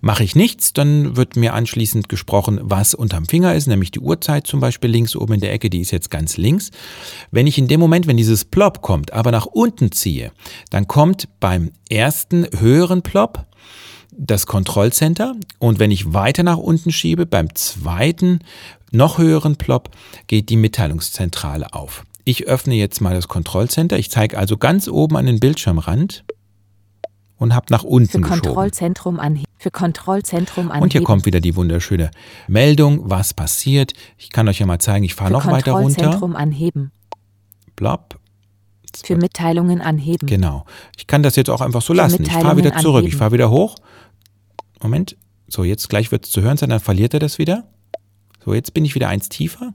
Mache 0.00 0.24
ich 0.24 0.34
nichts, 0.34 0.72
dann 0.72 1.16
wird 1.16 1.36
mir 1.36 1.54
anschließend 1.54 2.08
gesprochen, 2.08 2.60
was 2.62 2.94
unterm 2.94 3.26
Finger 3.26 3.54
ist, 3.54 3.66
nämlich 3.66 3.91
die 3.94 4.00
Uhrzeit 4.00 4.46
zum 4.46 4.60
Beispiel 4.60 4.90
links 4.90 5.16
oben 5.16 5.34
in 5.34 5.40
der 5.40 5.52
Ecke, 5.52 5.70
die 5.70 5.80
ist 5.80 5.90
jetzt 5.90 6.10
ganz 6.10 6.36
links. 6.36 6.70
Wenn 7.30 7.46
ich 7.46 7.58
in 7.58 7.68
dem 7.68 7.80
Moment, 7.80 8.06
wenn 8.06 8.16
dieses 8.16 8.44
Plop 8.44 8.82
kommt, 8.82 9.12
aber 9.12 9.30
nach 9.30 9.46
unten 9.46 9.92
ziehe, 9.92 10.32
dann 10.70 10.86
kommt 10.86 11.28
beim 11.40 11.70
ersten 11.88 12.46
höheren 12.58 13.02
Plop 13.02 13.46
das 14.16 14.46
Kontrollcenter 14.46 15.34
und 15.58 15.78
wenn 15.78 15.90
ich 15.90 16.12
weiter 16.12 16.42
nach 16.42 16.58
unten 16.58 16.92
schiebe, 16.92 17.26
beim 17.26 17.54
zweiten 17.54 18.40
noch 18.90 19.18
höheren 19.18 19.56
Plop 19.56 19.90
geht 20.26 20.50
die 20.50 20.56
Mitteilungszentrale 20.56 21.72
auf. 21.72 22.04
Ich 22.24 22.46
öffne 22.46 22.74
jetzt 22.74 23.00
mal 23.00 23.14
das 23.14 23.26
Kontrollcenter. 23.26 23.98
Ich 23.98 24.10
zeige 24.10 24.38
also 24.38 24.56
ganz 24.56 24.86
oben 24.86 25.16
an 25.16 25.26
den 25.26 25.40
Bildschirmrand 25.40 26.24
und 27.38 27.54
habe 27.54 27.66
nach 27.70 27.82
Für 27.82 27.88
unten 27.88 28.22
geschoben. 28.22 28.42
Kontrollzentrum 28.42 29.18
anheben. 29.20 29.46
Für 29.58 29.70
Kontrollzentrum 29.70 30.68
anheben. 30.70 30.82
Und 30.82 30.92
hier 30.92 31.02
kommt 31.02 31.24
wieder 31.26 31.40
die 31.40 31.54
wunderschöne 31.56 32.10
Meldung, 32.48 33.00
was 33.10 33.34
passiert. 33.34 33.92
Ich 34.18 34.30
kann 34.30 34.48
euch 34.48 34.58
ja 34.58 34.66
mal 34.66 34.78
zeigen, 34.78 35.04
ich 35.04 35.14
fahre 35.14 35.28
Für 35.30 35.34
noch 35.34 35.46
weiter 35.46 35.72
runter. 35.72 35.94
Kontrollzentrum 35.94 36.36
anheben. 36.36 36.90
Blob. 37.76 38.18
Für 39.04 39.16
Mitteilungen 39.16 39.80
anheben. 39.80 40.26
Genau. 40.28 40.66
Ich 40.96 41.06
kann 41.06 41.22
das 41.22 41.36
jetzt 41.36 41.48
auch 41.48 41.60
einfach 41.62 41.80
so 41.82 41.94
Für 41.94 41.98
lassen. 41.98 42.22
Ich 42.24 42.32
fahre 42.32 42.56
wieder 42.56 42.76
zurück. 42.76 43.00
Ich 43.04 43.06
anheben. 43.12 43.18
fahre 43.18 43.32
wieder 43.32 43.50
hoch. 43.50 43.76
Moment. 44.82 45.16
So, 45.48 45.64
jetzt 45.64 45.88
gleich 45.88 46.10
wird 46.12 46.24
es 46.26 46.30
zu 46.30 46.42
hören 46.42 46.56
sein, 46.56 46.70
dann 46.70 46.80
verliert 46.80 47.14
er 47.14 47.20
das 47.20 47.38
wieder. 47.38 47.64
So, 48.44 48.54
jetzt 48.54 48.74
bin 48.74 48.84
ich 48.84 48.94
wieder 48.94 49.08
eins 49.08 49.28
tiefer. 49.28 49.74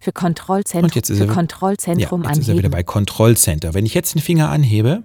Für 0.00 0.12
Kontrollzentrum. 0.12 0.84
Und 0.86 0.94
jetzt 0.96 1.10
ist 1.10 1.18
für 1.18 1.24
er- 1.24 1.28
Ja, 1.28 1.34
Kontrollzentrum 1.34 2.24
jetzt 2.24 2.38
ist 2.38 2.48
er 2.48 2.54
wieder 2.54 2.66
anheben. 2.66 2.70
bei 2.72 2.82
Kontrollcenter. 2.82 3.72
Wenn 3.74 3.86
ich 3.86 3.94
jetzt 3.94 4.14
den 4.14 4.20
Finger 4.22 4.50
anhebe, 4.50 5.04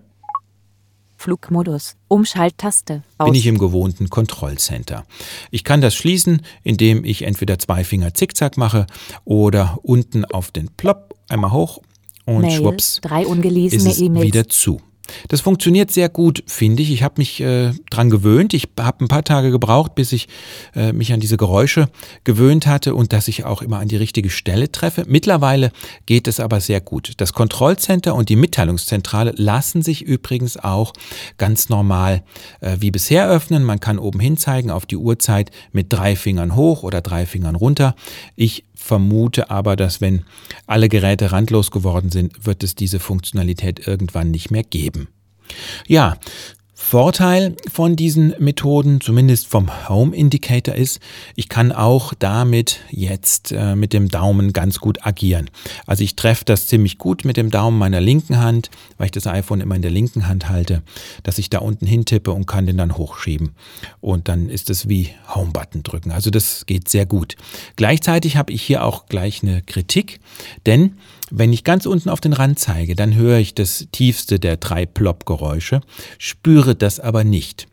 Flugmodus. 1.28 1.98
Umschalttaste. 2.08 3.04
Aus. 3.18 3.26
bin 3.26 3.36
ich 3.36 3.48
im 3.48 3.58
gewohnten 3.58 4.10
Kontrollcenter. 4.10 5.04
Ich 5.52 5.66
kann 5.66 5.82
das 5.82 5.94
schließen, 5.94 6.42
indem 6.64 7.04
ich 7.04 7.24
entweder 7.24 7.60
zwei 7.60 7.84
Finger 7.84 8.14
zickzack 8.14 8.56
mache 8.56 8.88
oder 9.26 9.78
unten 9.84 10.24
auf 10.24 10.52
den 10.52 10.70
Plop 10.70 11.18
einmal 11.28 11.52
hoch 11.52 11.82
und 12.26 12.44
Mail, 12.44 12.52
schwupps 12.52 13.02
drei 13.02 13.24
ist 13.24 13.28
ungelesene 13.28 13.90
es 13.90 14.00
E-Mails. 14.00 14.26
wieder 14.26 14.48
zu. 14.48 14.80
Das 15.28 15.42
funktioniert 15.42 15.92
sehr 15.92 16.10
gut, 16.10 16.44
finde 16.48 16.84
ich. 16.84 16.92
Ich 16.92 17.04
habe 17.04 17.16
mich 17.18 17.42
äh, 17.42 17.72
dran 17.90 18.10
gewöhnt. 18.10 18.54
Ich 18.54 18.68
habe 18.80 19.04
ein 19.04 19.08
paar 19.08 19.24
Tage 19.24 19.52
gebraucht, 19.52 19.96
bis 19.96 20.12
ich 20.12 20.28
äh, 20.76 20.94
mich 20.94 21.14
an 21.14 21.20
diese 21.20 21.38
Geräusche 21.38 21.90
gewöhnt 22.24 22.68
hatte 22.68 22.96
und 22.96 23.14
dass 23.14 23.28
ich 23.28 23.46
auch 23.46 23.62
immer 23.62 23.80
an 23.80 23.88
die 23.88 23.96
richtige 23.96 24.30
Stelle 24.30 24.72
treffe. 24.72 25.06
Mittlerweile 25.08 25.72
geht 26.06 26.28
es 26.28 26.40
aber 26.40 26.62
sehr 26.62 26.82
gut. 26.82 27.14
Das 27.18 27.34
Kontrollcenter 27.34 28.16
und 28.16 28.30
die 28.30 28.36
Mitteilungszentrale 28.36 29.34
lassen 29.36 29.82
sich 29.82 30.02
übrigens 30.02 30.58
auch 30.58 30.94
ganz 31.38 31.70
normal 31.70 32.24
äh, 32.60 32.78
wie 32.80 32.92
bisher 32.92 33.30
öffnen. 33.30 33.64
Man 33.64 33.80
kann 33.80 34.00
oben 34.00 34.20
hin 34.20 34.38
zeigen 34.38 34.72
auf 34.72 34.86
die 34.86 34.98
Uhrzeit 34.98 35.52
mit 35.72 35.92
drei 35.92 36.16
Fingern 36.16 36.56
hoch 36.56 36.84
oder 36.84 37.02
drei 37.02 37.26
Fingern 37.26 37.56
runter. 37.56 37.96
Ich 38.36 38.64
vermute 38.88 39.50
aber, 39.52 39.76
dass 39.76 40.02
wenn 40.02 40.24
alle 40.66 40.90
Geräte 40.90 41.32
randlos 41.32 41.72
geworden 41.72 42.10
sind, 42.10 42.46
wird 42.46 42.64
es 42.64 42.74
diese 42.74 43.00
Funktionalität 43.00 43.86
irgendwann 43.86 44.32
nicht 44.32 44.50
mehr 44.50 44.64
geben. 44.64 45.10
Ja, 45.88 46.18
Vorteil 46.80 47.56
von 47.70 47.96
diesen 47.96 48.36
Methoden, 48.38 49.02
zumindest 49.02 49.48
vom 49.48 49.90
Home 49.90 50.16
Indicator, 50.16 50.76
ist, 50.76 51.02
ich 51.36 51.50
kann 51.50 51.72
auch 51.72 52.14
damit 52.14 52.82
jetzt 52.92 53.52
äh, 53.52 53.76
mit 53.76 53.94
dem 53.94 54.10
Daumen 54.10 54.54
ganz 54.54 54.80
gut 54.80 55.06
agieren. 55.06 55.50
Also 55.88 56.04
ich 56.04 56.16
treffe 56.16 56.46
das 56.46 56.68
ziemlich 56.68 57.00
gut 57.00 57.26
mit 57.26 57.36
dem 57.36 57.50
Daumen 57.50 57.80
meiner 57.80 58.00
linken 58.00 58.38
Hand, 58.38 58.70
weil 58.98 59.08
ich 59.08 59.12
das 59.12 59.26
iPhone 59.26 59.60
immer 59.60 59.76
in 59.76 59.82
der 59.82 59.92
linken 59.92 60.28
Hand 60.28 60.50
halte, 60.50 60.84
dass 61.24 61.40
ich 61.40 61.50
da 61.50 61.58
unten 61.60 61.88
hintippe 61.88 62.32
und 62.32 62.46
kann 62.46 62.68
den 62.68 62.78
dann 62.78 62.96
hochschieben. 62.96 63.56
Und 64.00 64.30
dann 64.30 64.48
ist 64.48 64.70
es 64.70 64.88
wie 64.88 65.10
Home-Button 65.34 65.82
drücken. 65.82 66.12
Also 66.12 66.30
das 66.30 66.68
geht 66.68 66.88
sehr 66.88 67.08
gut. 67.08 67.36
Gleichzeitig 67.76 68.38
habe 68.38 68.54
ich 68.54 68.62
hier 68.62 68.86
auch 68.86 69.08
gleich 69.08 69.42
eine 69.42 69.64
Kritik, 69.64 70.20
denn 70.68 70.94
wenn 71.32 71.54
ich 71.54 71.64
ganz 71.64 71.86
unten 71.86 72.10
auf 72.10 72.22
den 72.22 72.34
Rand 72.34 72.60
zeige, 72.60 72.96
dann 72.96 73.16
höre 73.16 73.38
ich 73.38 73.54
das 73.54 73.88
tiefste 73.92 74.40
der 74.40 74.58
drei 74.58 74.86
Plop-Geräusche, 74.86 75.82
spüre 76.18 76.76
das 76.76 77.00
aber 77.00 77.24
nicht. 77.24 77.68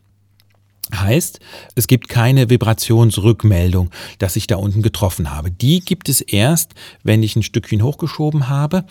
Heißt, 0.95 1.41
es 1.75 1.87
gibt 1.87 2.09
keine 2.09 2.51
Vibrationsrückmeldung, 2.51 3.91
dass 4.19 4.37
ich 4.37 4.47
da 4.47 4.57
unten 4.57 4.83
getroffen 4.83 5.31
habe. 5.31 5.51
Die 5.51 5.81
gibt 5.81 6.11
es 6.11 6.21
erst, 6.21 6.75
wenn 7.03 7.23
ich 7.23 7.37
ein 7.37 7.43
Stückchen 7.43 7.83
hochgeschoben 7.83 8.49
habe. 8.49 8.85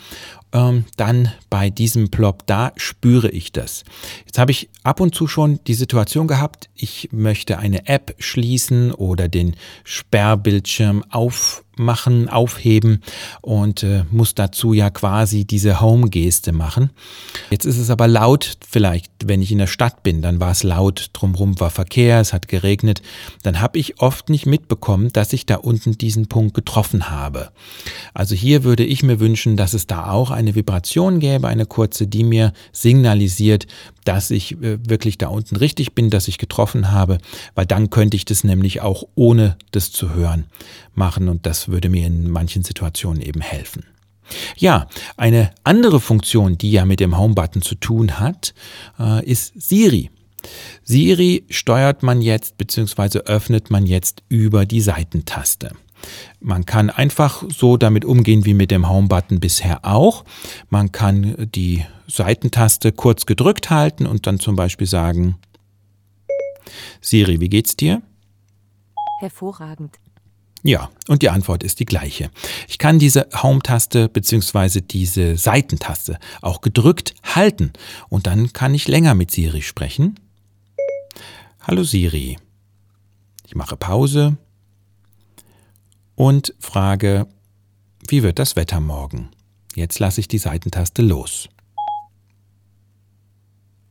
Ähm, 0.54 0.84
dann 0.96 1.30
bei 1.50 1.68
diesem 1.68 2.10
Plop, 2.10 2.46
da 2.46 2.72
spüre 2.76 3.28
ich 3.28 3.52
das. 3.52 3.84
Jetzt 4.24 4.38
habe 4.38 4.52
ich 4.52 4.70
ab 4.82 5.00
und 5.00 5.14
zu 5.14 5.26
schon 5.26 5.60
die 5.66 5.74
Situation 5.74 6.26
gehabt, 6.26 6.70
ich 6.74 7.10
möchte 7.12 7.58
eine 7.58 7.86
App 7.86 8.14
schließen 8.18 8.92
oder 8.92 9.28
den 9.28 9.56
Sperrbildschirm 9.84 11.04
auf 11.10 11.64
machen, 11.78 12.28
aufheben 12.28 13.02
und 13.40 13.82
äh, 13.82 14.04
muss 14.10 14.34
dazu 14.34 14.72
ja 14.72 14.90
quasi 14.90 15.44
diese 15.44 15.80
Home-Geste 15.80 16.52
machen. 16.52 16.90
Jetzt 17.50 17.64
ist 17.64 17.78
es 17.78 17.90
aber 17.90 18.08
laut, 18.08 18.58
vielleicht, 18.68 19.10
wenn 19.24 19.42
ich 19.42 19.52
in 19.52 19.58
der 19.58 19.66
Stadt 19.66 20.02
bin, 20.02 20.22
dann 20.22 20.40
war 20.40 20.50
es 20.50 20.62
laut, 20.62 21.10
drumherum 21.12 21.58
war 21.60 21.70
Verkehr, 21.70 22.20
es 22.20 22.32
hat 22.32 22.48
geregnet, 22.48 23.02
dann 23.42 23.60
habe 23.60 23.78
ich 23.78 24.00
oft 24.00 24.28
nicht 24.28 24.46
mitbekommen, 24.46 25.12
dass 25.12 25.32
ich 25.32 25.46
da 25.46 25.56
unten 25.56 25.98
diesen 25.98 26.26
Punkt 26.26 26.54
getroffen 26.54 27.10
habe. 27.10 27.50
Also 28.12 28.34
hier 28.34 28.64
würde 28.64 28.84
ich 28.84 29.02
mir 29.02 29.20
wünschen, 29.20 29.56
dass 29.56 29.74
es 29.74 29.86
da 29.86 30.10
auch 30.10 30.30
eine 30.44 30.54
Vibration 30.54 31.20
gäbe, 31.20 31.48
eine 31.48 31.66
kurze, 31.66 32.06
die 32.06 32.24
mir 32.24 32.52
signalisiert, 32.72 33.66
dass 34.04 34.30
ich 34.30 34.52
äh, 34.62 34.78
wirklich 34.88 35.18
da 35.18 35.28
unten 35.28 35.56
richtig 35.56 35.94
bin, 35.94 36.10
dass 36.10 36.28
ich 36.28 36.38
getroffen 36.38 36.90
habe, 36.90 37.18
weil 37.54 37.66
dann 37.66 37.90
könnte 37.90 38.16
ich 38.16 38.24
das 38.24 38.44
nämlich 38.44 38.80
auch 38.80 39.04
ohne 39.14 39.56
das 39.72 39.90
zu 39.90 40.14
hören 40.14 40.44
machen 40.94 41.28
und 41.28 41.46
das 41.46 41.68
würde 41.68 41.88
mir 41.88 42.06
in 42.06 42.30
manchen 42.30 42.62
Situationen 42.62 43.22
eben 43.22 43.40
helfen. 43.40 43.84
Ja, 44.56 44.88
eine 45.16 45.50
andere 45.64 46.00
Funktion, 46.00 46.56
die 46.56 46.72
ja 46.72 46.84
mit 46.84 47.00
dem 47.00 47.18
Home-Button 47.18 47.62
zu 47.62 47.74
tun 47.74 48.18
hat, 48.18 48.54
äh, 48.98 49.24
ist 49.24 49.52
Siri. 49.60 50.10
Siri 50.82 51.44
steuert 51.48 52.02
man 52.02 52.20
jetzt 52.20 52.56
bzw. 52.58 53.20
öffnet 53.20 53.70
man 53.70 53.86
jetzt 53.86 54.22
über 54.28 54.66
die 54.66 54.80
Seitentaste. 54.80 55.72
Man 56.40 56.66
kann 56.66 56.90
einfach 56.90 57.44
so 57.48 57.76
damit 57.76 58.04
umgehen 58.04 58.44
wie 58.44 58.54
mit 58.54 58.70
dem 58.70 58.88
Home-Button 58.88 59.40
bisher 59.40 59.84
auch. 59.84 60.24
Man 60.68 60.92
kann 60.92 61.48
die 61.54 61.84
Seitentaste 62.06 62.92
kurz 62.92 63.26
gedrückt 63.26 63.70
halten 63.70 64.06
und 64.06 64.26
dann 64.26 64.38
zum 64.38 64.56
Beispiel 64.56 64.86
sagen, 64.86 65.36
Siri, 67.00 67.40
wie 67.40 67.48
geht's 67.48 67.76
dir? 67.76 68.02
Hervorragend. 69.20 69.98
Ja, 70.62 70.90
und 71.08 71.20
die 71.20 71.28
Antwort 71.28 71.62
ist 71.62 71.78
die 71.80 71.84
gleiche. 71.84 72.30
Ich 72.68 72.78
kann 72.78 72.98
diese 72.98 73.28
Home-Taste 73.42 74.08
bzw. 74.08 74.80
diese 74.80 75.36
Seitentaste 75.36 76.18
auch 76.40 76.62
gedrückt 76.62 77.14
halten 77.22 77.72
und 78.08 78.26
dann 78.26 78.52
kann 78.54 78.74
ich 78.74 78.88
länger 78.88 79.14
mit 79.14 79.30
Siri 79.30 79.60
sprechen. 79.60 80.18
Hallo 81.60 81.84
Siri. 81.84 82.38
Ich 83.46 83.54
mache 83.54 83.76
Pause 83.76 84.38
und 86.16 86.54
frage, 86.58 87.26
wie 88.08 88.22
wird 88.22 88.38
das 88.38 88.56
Wetter 88.56 88.80
morgen? 88.80 89.30
Jetzt 89.74 89.98
lasse 89.98 90.20
ich 90.20 90.28
die 90.28 90.38
Seitentaste 90.38 91.02
los. 91.02 91.48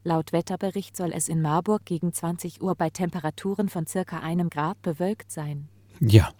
Laut 0.05 0.33
Wetterbericht 0.33 0.97
soll 0.97 1.11
es 1.13 1.29
in 1.29 1.41
Marburg 1.41 1.85
gegen 1.85 2.13
20 2.13 2.61
Uhr 2.61 2.75
bei 2.75 2.89
Temperaturen 2.89 3.69
von 3.69 3.87
circa 3.87 4.19
einem 4.19 4.49
Grad 4.49 4.81
bewölkt 4.81 5.31
sein. 5.31 5.69
Ja, 5.99 6.31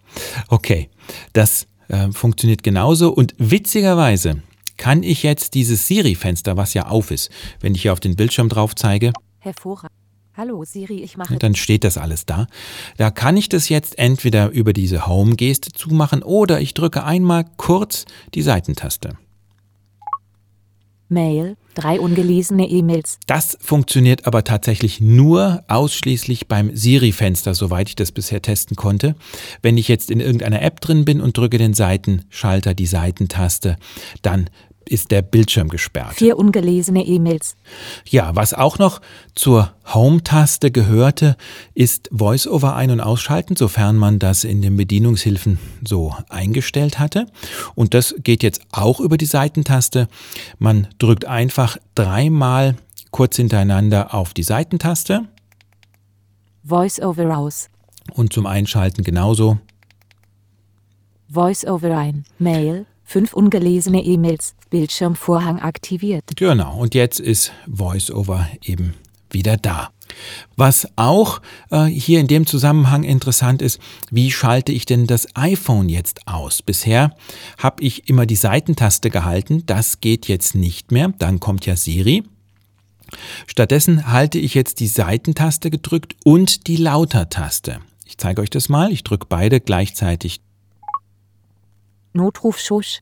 okay. 0.48 0.90
Das 1.32 1.66
äh, 1.88 2.10
funktioniert 2.12 2.62
genauso 2.62 3.12
und 3.12 3.34
witzigerweise 3.38 4.42
kann 4.76 5.02
ich 5.02 5.22
jetzt 5.22 5.54
dieses 5.54 5.86
Siri-Fenster, 5.86 6.56
was 6.56 6.74
ja 6.74 6.86
auf 6.88 7.10
ist, 7.10 7.30
wenn 7.60 7.74
ich 7.74 7.82
hier 7.82 7.92
auf 7.92 8.00
den 8.00 8.16
Bildschirm 8.16 8.48
drauf 8.48 8.74
zeige, 8.74 9.12
Hervorragend. 9.44 10.03
Hallo 10.36 10.64
Siri, 10.64 11.00
ich 11.00 11.16
mache. 11.16 11.36
dann 11.36 11.54
steht 11.54 11.84
das 11.84 11.96
alles 11.96 12.26
da. 12.26 12.48
Da 12.96 13.12
kann 13.12 13.36
ich 13.36 13.48
das 13.48 13.68
jetzt 13.68 14.00
entweder 14.00 14.50
über 14.50 14.72
diese 14.72 15.06
Home-Geste 15.06 15.70
zumachen 15.70 16.24
oder 16.24 16.60
ich 16.60 16.74
drücke 16.74 17.04
einmal 17.04 17.44
kurz 17.56 18.04
die 18.34 18.42
Seitentaste. 18.42 19.16
Mail, 21.08 21.56
drei 21.76 22.00
ungelesene 22.00 22.68
E-Mails. 22.68 23.20
Das 23.28 23.56
funktioniert 23.60 24.26
aber 24.26 24.42
tatsächlich 24.42 25.00
nur 25.00 25.62
ausschließlich 25.68 26.48
beim 26.48 26.74
Siri-Fenster, 26.74 27.54
soweit 27.54 27.90
ich 27.90 27.94
das 27.94 28.10
bisher 28.10 28.42
testen 28.42 28.74
konnte. 28.74 29.14
Wenn 29.62 29.78
ich 29.78 29.86
jetzt 29.86 30.10
in 30.10 30.18
irgendeiner 30.18 30.62
App 30.62 30.80
drin 30.80 31.04
bin 31.04 31.20
und 31.20 31.36
drücke 31.36 31.58
den 31.58 31.74
Seitenschalter, 31.74 32.74
die 32.74 32.86
Seitentaste, 32.86 33.76
dann 34.22 34.50
ist 34.88 35.10
der 35.10 35.22
Bildschirm 35.22 35.68
gesperrt. 35.68 36.14
Vier 36.14 36.36
ungelesene 36.38 37.04
E-Mails. 37.04 37.56
Ja, 38.08 38.34
was 38.34 38.54
auch 38.54 38.78
noch 38.78 39.00
zur 39.34 39.72
Home-Taste 39.92 40.70
gehörte, 40.70 41.36
ist 41.74 42.08
Voice-over 42.12 42.74
ein- 42.74 42.90
und 42.90 43.00
ausschalten, 43.00 43.56
sofern 43.56 43.96
man 43.96 44.18
das 44.18 44.44
in 44.44 44.62
den 44.62 44.76
Bedienungshilfen 44.76 45.58
so 45.86 46.14
eingestellt 46.28 46.98
hatte. 46.98 47.26
Und 47.74 47.94
das 47.94 48.14
geht 48.22 48.42
jetzt 48.42 48.60
auch 48.72 49.00
über 49.00 49.16
die 49.16 49.26
Seitentaste. 49.26 50.08
Man 50.58 50.88
drückt 50.98 51.24
einfach 51.24 51.76
dreimal 51.94 52.76
kurz 53.10 53.36
hintereinander 53.36 54.14
auf 54.14 54.34
die 54.34 54.42
Seitentaste 54.42 55.28
Voice 56.64 56.98
over 57.00 57.36
aus. 57.36 57.68
und 58.14 58.32
zum 58.32 58.46
Einschalten 58.46 59.04
genauso. 59.04 59.58
Voice 61.28 61.64
over 61.66 61.96
ein. 61.96 62.24
Mail, 62.38 62.86
fünf 63.04 63.34
ungelesene 63.34 64.02
E-Mails. 64.02 64.54
Bildschirmvorhang 64.70 65.60
aktiviert. 65.60 66.24
Genau, 66.36 66.78
und 66.78 66.94
jetzt 66.94 67.20
ist 67.20 67.52
VoiceOver 67.66 68.48
eben 68.62 68.94
wieder 69.30 69.56
da. 69.56 69.90
Was 70.56 70.88
auch 70.96 71.40
äh, 71.70 71.84
hier 71.84 72.20
in 72.20 72.28
dem 72.28 72.46
Zusammenhang 72.46 73.02
interessant 73.02 73.62
ist, 73.62 73.80
wie 74.10 74.30
schalte 74.30 74.72
ich 74.72 74.86
denn 74.86 75.06
das 75.06 75.26
iPhone 75.34 75.88
jetzt 75.88 76.26
aus? 76.26 76.62
Bisher 76.62 77.14
habe 77.58 77.82
ich 77.82 78.08
immer 78.08 78.26
die 78.26 78.36
Seitentaste 78.36 79.10
gehalten, 79.10 79.64
das 79.66 80.00
geht 80.00 80.28
jetzt 80.28 80.54
nicht 80.54 80.92
mehr, 80.92 81.12
dann 81.18 81.40
kommt 81.40 81.66
ja 81.66 81.76
Siri. 81.76 82.22
Stattdessen 83.46 84.10
halte 84.10 84.38
ich 84.38 84.54
jetzt 84.54 84.80
die 84.80 84.86
Seitentaste 84.86 85.70
gedrückt 85.70 86.16
und 86.24 86.66
die 86.66 86.76
Lauter-Taste. 86.76 87.80
Ich 88.06 88.18
zeige 88.18 88.42
euch 88.42 88.50
das 88.50 88.68
mal, 88.68 88.92
ich 88.92 89.02
drücke 89.02 89.26
beide 89.28 89.60
gleichzeitig 89.60 90.40
Notruf 92.14 92.58
Schusch. 92.58 93.00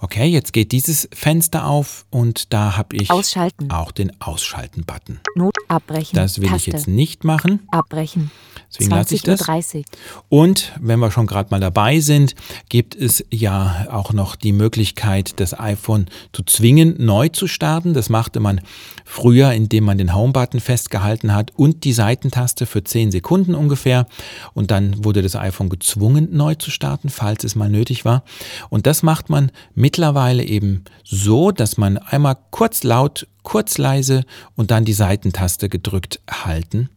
Okay, 0.00 0.26
jetzt 0.26 0.52
geht 0.52 0.72
dieses 0.72 1.08
Fenster 1.12 1.66
auf 1.66 2.04
und 2.10 2.52
da 2.52 2.76
habe 2.76 2.96
ich 2.96 3.10
Ausschalten. 3.10 3.70
auch 3.70 3.90
den 3.90 4.12
Ausschalten-Button. 4.20 5.20
Not 5.34 5.54
abbrechen. 5.68 6.14
Das 6.14 6.38
will 6.40 6.46
ich 6.46 6.64
Taste. 6.64 6.70
jetzt 6.72 6.88
nicht 6.88 7.24
machen. 7.24 7.66
Abbrechen. 7.70 8.30
Deswegen 8.68 8.90
lasse 8.90 9.14
ich 9.14 9.22
das. 9.22 9.42
20.30 9.42 9.78
Uhr. 9.78 9.84
Und 10.28 10.72
wenn 10.80 10.98
wir 10.98 11.10
schon 11.10 11.26
gerade 11.26 11.50
mal 11.50 11.60
dabei 11.60 12.00
sind, 12.00 12.34
gibt 12.68 12.94
es 12.94 13.24
ja 13.30 13.86
auch 13.90 14.12
noch 14.12 14.36
die 14.36 14.52
Möglichkeit, 14.52 15.40
das 15.40 15.58
iPhone 15.58 16.06
zu 16.32 16.42
zwingen, 16.42 16.96
neu 16.98 17.28
zu 17.28 17.46
starten. 17.46 17.94
Das 17.94 18.10
machte 18.10 18.40
man 18.40 18.60
früher, 19.04 19.52
indem 19.52 19.84
man 19.84 19.98
den 19.98 20.14
Home-Button 20.14 20.60
festgehalten 20.60 21.34
hat 21.34 21.52
und 21.54 21.84
die 21.84 21.92
Seitentaste 21.92 22.66
für 22.66 22.82
10 22.82 23.10
Sekunden 23.10 23.54
ungefähr. 23.54 24.06
Und 24.54 24.70
dann 24.70 25.04
wurde 25.04 25.22
das 25.22 25.36
iPhone 25.36 25.68
gezwungen, 25.68 26.28
neu 26.32 26.54
zu 26.54 26.70
starten, 26.70 27.10
falls 27.10 27.44
es 27.44 27.54
mal 27.54 27.68
nötig 27.68 28.04
war. 28.04 28.24
Und 28.70 28.86
das 28.86 29.02
macht 29.02 29.30
man 29.30 29.52
mittlerweile 29.74 30.44
eben 30.44 30.84
so, 31.04 31.50
dass 31.50 31.76
man 31.76 31.98
einmal 31.98 32.36
kurz 32.50 32.82
laut 32.82 33.26
kurz 33.44 33.78
leise 33.78 34.24
und 34.56 34.72
dann 34.72 34.84
die 34.84 34.92
Seitentaste 34.92 35.68
gedrückt 35.68 36.20
halten. 36.28 36.88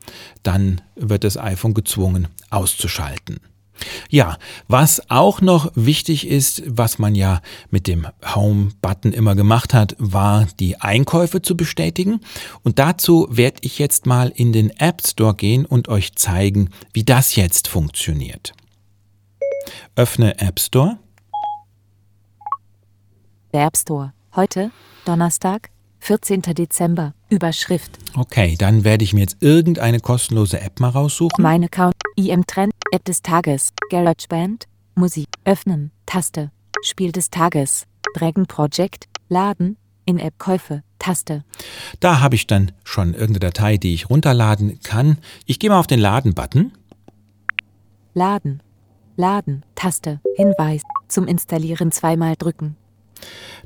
Dann 0.42 0.82
wird 0.96 1.24
das 1.24 1.38
iPhone 1.38 1.76
gezwungen 1.76 2.30
auszuschalten. 2.50 3.40
Ja, 4.10 4.38
was 4.68 5.10
auch 5.10 5.42
noch 5.42 5.72
wichtig 5.76 6.28
ist, 6.28 6.64
was 6.66 7.00
man 7.00 7.16
ja 7.16 7.42
mit 7.70 7.88
dem 7.88 8.08
Home-Button 8.36 9.14
immer 9.14 9.36
gemacht 9.36 9.74
hat, 9.74 9.96
war 10.00 10.48
die 10.60 10.80
Einkäufe 10.82 11.42
zu 11.42 11.58
bestätigen. 11.58 12.22
Und 12.64 12.80
dazu 12.80 13.28
werde 13.30 13.60
ich 13.62 13.80
jetzt 13.80 14.06
mal 14.06 14.32
in 14.36 14.54
den 14.54 14.70
App 14.72 15.02
Store 15.06 15.36
gehen 15.36 15.66
und 15.66 15.90
euch 15.90 16.16
zeigen, 16.16 16.70
wie 16.94 17.04
das 17.04 17.36
jetzt 17.36 17.68
funktioniert. 17.68 18.54
Öffne 19.96 20.40
App 20.40 20.60
Store. 20.60 20.98
Der 23.54 23.66
App 23.66 23.78
Store. 23.78 24.14
Heute, 24.36 24.72
Donnerstag, 25.06 25.70
14. 26.00 26.42
Dezember. 26.42 27.14
Überschrift. 27.30 27.98
Okay, 28.16 28.56
dann 28.58 28.84
werde 28.84 29.04
ich 29.04 29.14
mir 29.14 29.22
jetzt 29.22 29.38
irgendeine 29.42 30.00
kostenlose 30.00 30.62
App 30.62 30.80
mal 30.80 30.90
raussuchen. 30.90 31.42
Mein 31.42 31.64
Account. 31.64 31.96
IM 32.16 32.46
Trend. 32.48 32.74
App 32.92 33.04
des 33.06 33.22
Tages. 33.22 33.74
GarageBand. 33.90 34.66
Musik. 34.96 35.28
Öffnen. 35.46 35.92
Taste. 36.06 36.52
Spiel 36.84 37.12
des 37.12 37.30
Tages. 37.30 37.86
Dragon 38.16 38.46
Project. 38.46 39.06
Laden. 39.30 39.78
In-App 40.06 40.38
Käufe. 40.40 40.84
Taste. 41.00 41.44
Da 42.00 42.22
habe 42.22 42.36
ich 42.36 42.48
dann 42.48 42.72
schon 42.84 43.14
irgendeine 43.14 43.52
Datei, 43.52 43.78
die 43.78 43.94
ich 43.94 44.10
runterladen 44.10 44.80
kann. 44.82 45.18
Ich 45.46 45.60
gehe 45.60 45.70
mal 45.70 45.80
auf 45.80 45.88
den 45.88 46.00
Laden-Button. 46.00 46.72
Laden. 48.14 48.64
Laden. 49.18 49.66
Taste. 49.76 50.22
Hinweis. 50.36 50.82
Zum 51.08 51.28
Installieren 51.28 51.92
zweimal 51.92 52.36
drücken. 52.38 52.78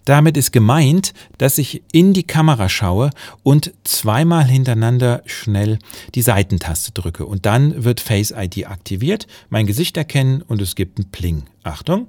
Damit 0.06 0.36
ist 0.36 0.52
gemeint, 0.52 1.14
dass 1.38 1.58
ich 1.58 1.84
in 1.92 2.14
die 2.14 2.24
Kamera 2.24 2.70
schaue 2.70 3.12
und 3.44 3.74
zweimal 3.84 4.46
hintereinander 4.46 5.22
schnell 5.26 5.78
die 6.16 6.22
Seitentaste 6.22 6.92
drücke. 6.92 7.26
Und 7.26 7.46
dann 7.46 7.84
wird 7.84 8.00
Face 8.00 8.34
ID 8.36 8.68
aktiviert, 8.68 9.28
mein 9.50 9.68
Gesicht 9.68 9.98
erkennen 9.98 10.42
und 10.42 10.62
es 10.62 10.76
gibt 10.76 10.98
einen 10.98 11.12
Pling. 11.12 11.44
Achtung. 11.64 12.08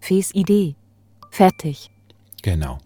Face 0.00 0.32
ID. 0.34 0.74
Fertig. 1.30 1.90
Genau. 2.42 2.78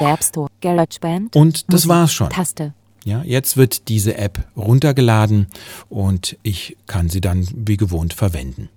Der 0.00 0.14
App 0.14 0.24
Store. 0.24 0.48
GarageBand. 0.60 1.36
Und 1.36 1.72
das 1.72 1.84
Musik, 1.84 1.88
war's 1.88 2.12
schon. 2.12 2.30
Taste. 2.30 2.74
Ja, 3.08 3.22
jetzt 3.24 3.56
wird 3.56 3.88
diese 3.88 4.18
App 4.18 4.44
runtergeladen 4.54 5.46
und 5.88 6.36
ich 6.42 6.76
kann 6.86 7.08
sie 7.08 7.22
dann 7.22 7.48
wie 7.54 7.78
gewohnt 7.78 8.12
verwenden. 8.12 8.68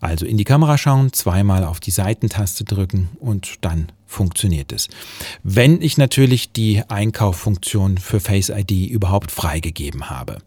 Also 0.00 0.24
in 0.24 0.38
die 0.38 0.44
Kamera 0.44 0.78
schauen, 0.78 1.12
zweimal 1.12 1.64
auf 1.64 1.80
die 1.80 1.90
Seitentaste 1.90 2.64
drücken 2.64 3.10
und 3.20 3.56
dann 3.60 3.92
funktioniert 4.06 4.72
es. 4.72 4.88
Wenn 5.42 5.82
ich 5.82 5.98
natürlich 5.98 6.50
die 6.50 6.82
Einkauffunktion 6.88 7.98
für 7.98 8.20
Face 8.20 8.48
ID 8.48 8.70
überhaupt 8.88 9.30
freigegeben 9.30 10.08
habe. 10.08 10.38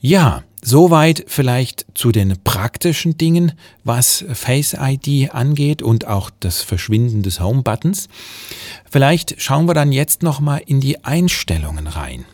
Ja, 0.00 0.42
soweit 0.62 1.26
vielleicht 1.26 1.84
zu 1.92 2.10
den 2.10 2.38
praktischen 2.42 3.18
Dingen, 3.18 3.52
was 3.84 4.24
Face 4.32 4.74
ID 4.80 5.34
angeht 5.34 5.82
und 5.82 6.06
auch 6.06 6.30
das 6.40 6.62
Verschwinden 6.62 7.22
des 7.22 7.38
Home-Buttons. 7.38 8.08
Vielleicht 8.90 9.42
schauen 9.42 9.66
wir 9.66 9.74
dann 9.74 9.92
jetzt 9.92 10.22
noch 10.22 10.40
mal 10.40 10.62
in 10.64 10.80
die 10.80 11.04
Einstellungen 11.04 11.86
rein. 11.86 12.24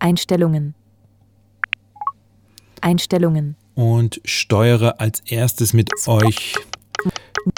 Einstellungen. 0.00 0.74
Einstellungen. 2.80 3.56
und 3.74 4.20
steuere 4.24 5.00
als 5.00 5.20
erstes 5.26 5.72
mit 5.74 5.90
euch 6.06 6.54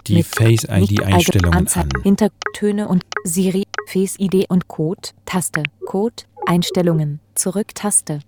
die 0.07 0.23
Face 0.23 0.65
ID 0.65 1.03
Einstellungen 1.03 1.69
an. 1.69 1.89
Hintertöne 2.03 2.89
und 2.89 3.05
Siri, 3.25 3.65
Face 3.87 4.19
ID 4.19 4.51
und 4.51 4.69
Code, 4.69 5.11
Taste, 5.25 5.63
Code, 5.87 6.25
Einstellungen, 6.47 7.21
Zurück 7.35 7.75
Taste. 7.75 8.21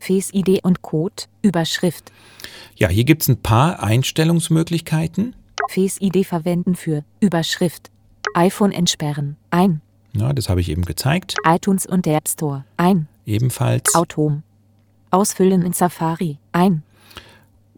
Face 0.00 0.32
ID 0.32 0.62
und 0.64 0.82
Code, 0.82 1.24
Überschrift, 1.42 2.12
Ja, 2.76 2.88
hier 2.88 3.04
gibt 3.04 3.22
es 3.22 3.28
ein 3.28 3.42
paar 3.42 3.82
Einstellungsmöglichkeiten. 3.82 5.34
Face 5.70 6.00
ID 6.00 6.24
verwenden 6.26 6.76
für 6.76 7.02
Überschrift, 7.20 7.90
iPhone 8.34 8.72
entsperren, 8.72 9.36
ein, 9.50 9.80
Ja, 10.14 10.32
das 10.32 10.48
habe 10.48 10.60
ich 10.60 10.68
eben 10.70 10.82
gezeigt. 10.84 11.34
iTunes 11.46 11.86
und 11.86 12.06
der 12.06 12.16
App 12.16 12.28
Store, 12.28 12.64
ein, 12.76 13.08
Ebenfalls. 13.26 13.94
Autom. 13.94 14.42
Ausfüllen 15.10 15.62
in 15.62 15.72
Safari, 15.72 16.38
ein, 16.52 16.82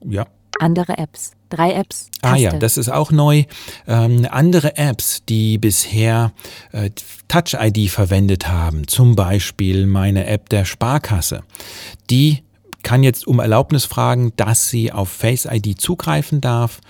Ja. 0.04 0.26
andere 0.58 0.98
Apps, 0.98 1.32
drei 1.48 1.72
Apps, 1.72 2.10
Taste. 2.22 2.34
Ah 2.34 2.36
ja, 2.36 2.52
das 2.58 2.76
ist 2.76 2.88
auch 2.88 3.10
neu. 3.12 3.44
Ähm, 3.86 4.26
andere 4.30 4.76
Apps, 4.76 5.22
die 5.28 5.58
bisher 5.58 6.32
äh, 6.72 6.90
Touch 7.28 7.54
ID 7.58 7.90
verwendet 7.90 8.48
haben, 8.48 8.86
zum 8.88 9.14
Beispiel 9.16 9.86
meine 9.86 10.26
App 10.26 10.48
der 10.48 10.64
Sparkasse, 10.64 11.42
die 12.10 12.42
kann 12.82 13.02
jetzt 13.02 13.26
um 13.26 13.38
Erlaubnis 13.40 13.84
fragen, 13.84 14.32
dass 14.36 14.68
sie 14.68 14.90
auf 14.92 15.10
Face 15.10 15.44
ID 15.46 15.80
zugreifen 15.80 16.40
darf. 16.40 16.80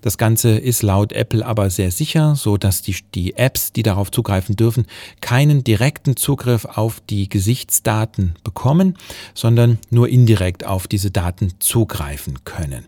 Das 0.00 0.18
Ganze 0.18 0.50
ist 0.50 0.82
laut 0.82 1.12
Apple 1.12 1.44
aber 1.44 1.70
sehr 1.70 1.90
sicher, 1.90 2.34
so 2.36 2.56
dass 2.56 2.82
die, 2.82 2.96
die 3.14 3.36
Apps, 3.36 3.72
die 3.72 3.82
darauf 3.82 4.10
zugreifen 4.10 4.56
dürfen, 4.56 4.86
keinen 5.20 5.64
direkten 5.64 6.16
Zugriff 6.16 6.64
auf 6.64 7.00
die 7.08 7.28
Gesichtsdaten 7.28 8.34
bekommen, 8.44 8.96
sondern 9.34 9.78
nur 9.90 10.08
indirekt 10.08 10.66
auf 10.66 10.86
diese 10.86 11.10
Daten 11.10 11.54
zugreifen 11.58 12.44
können. 12.44 12.86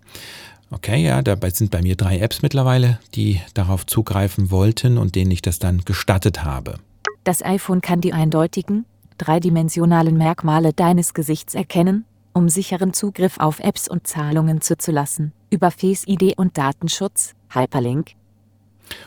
Okay, 0.71 1.03
ja, 1.03 1.23
dabei 1.23 1.51
sind 1.51 1.71
bei 1.71 1.81
mir 1.81 1.97
drei 1.97 2.19
Apps 2.19 2.43
mittlerweile, 2.43 2.99
die 3.15 3.41
darauf 3.55 3.87
zugreifen 3.87 4.51
wollten 4.51 4.99
und 4.99 5.15
denen 5.15 5.31
ich 5.31 5.41
das 5.41 5.59
dann 5.59 5.83
gestattet 5.85 6.45
habe. 6.45 6.79
Das 7.25 7.43
iPhone 7.43 7.81
kann 7.81 8.01
die 8.01 8.13
eindeutigen, 8.13 8.85
dreidimensionalen 9.17 10.17
Merkmale 10.17 10.73
deines 10.75 11.15
Gesichts 11.15 11.55
erkennen, 11.55 12.05
um 12.33 12.49
sicheren 12.49 12.93
Zugriff 12.93 13.39
auf 13.39 13.61
Apps 13.61 13.89
und 13.89 14.07
Zahlungen 14.07 14.61
zuzulassen. 14.61 15.33
Über 15.51 15.71
Face 15.71 16.07
ID 16.07 16.39
und 16.39 16.57
Datenschutz, 16.59 17.35
Hyperlink, 17.53 18.13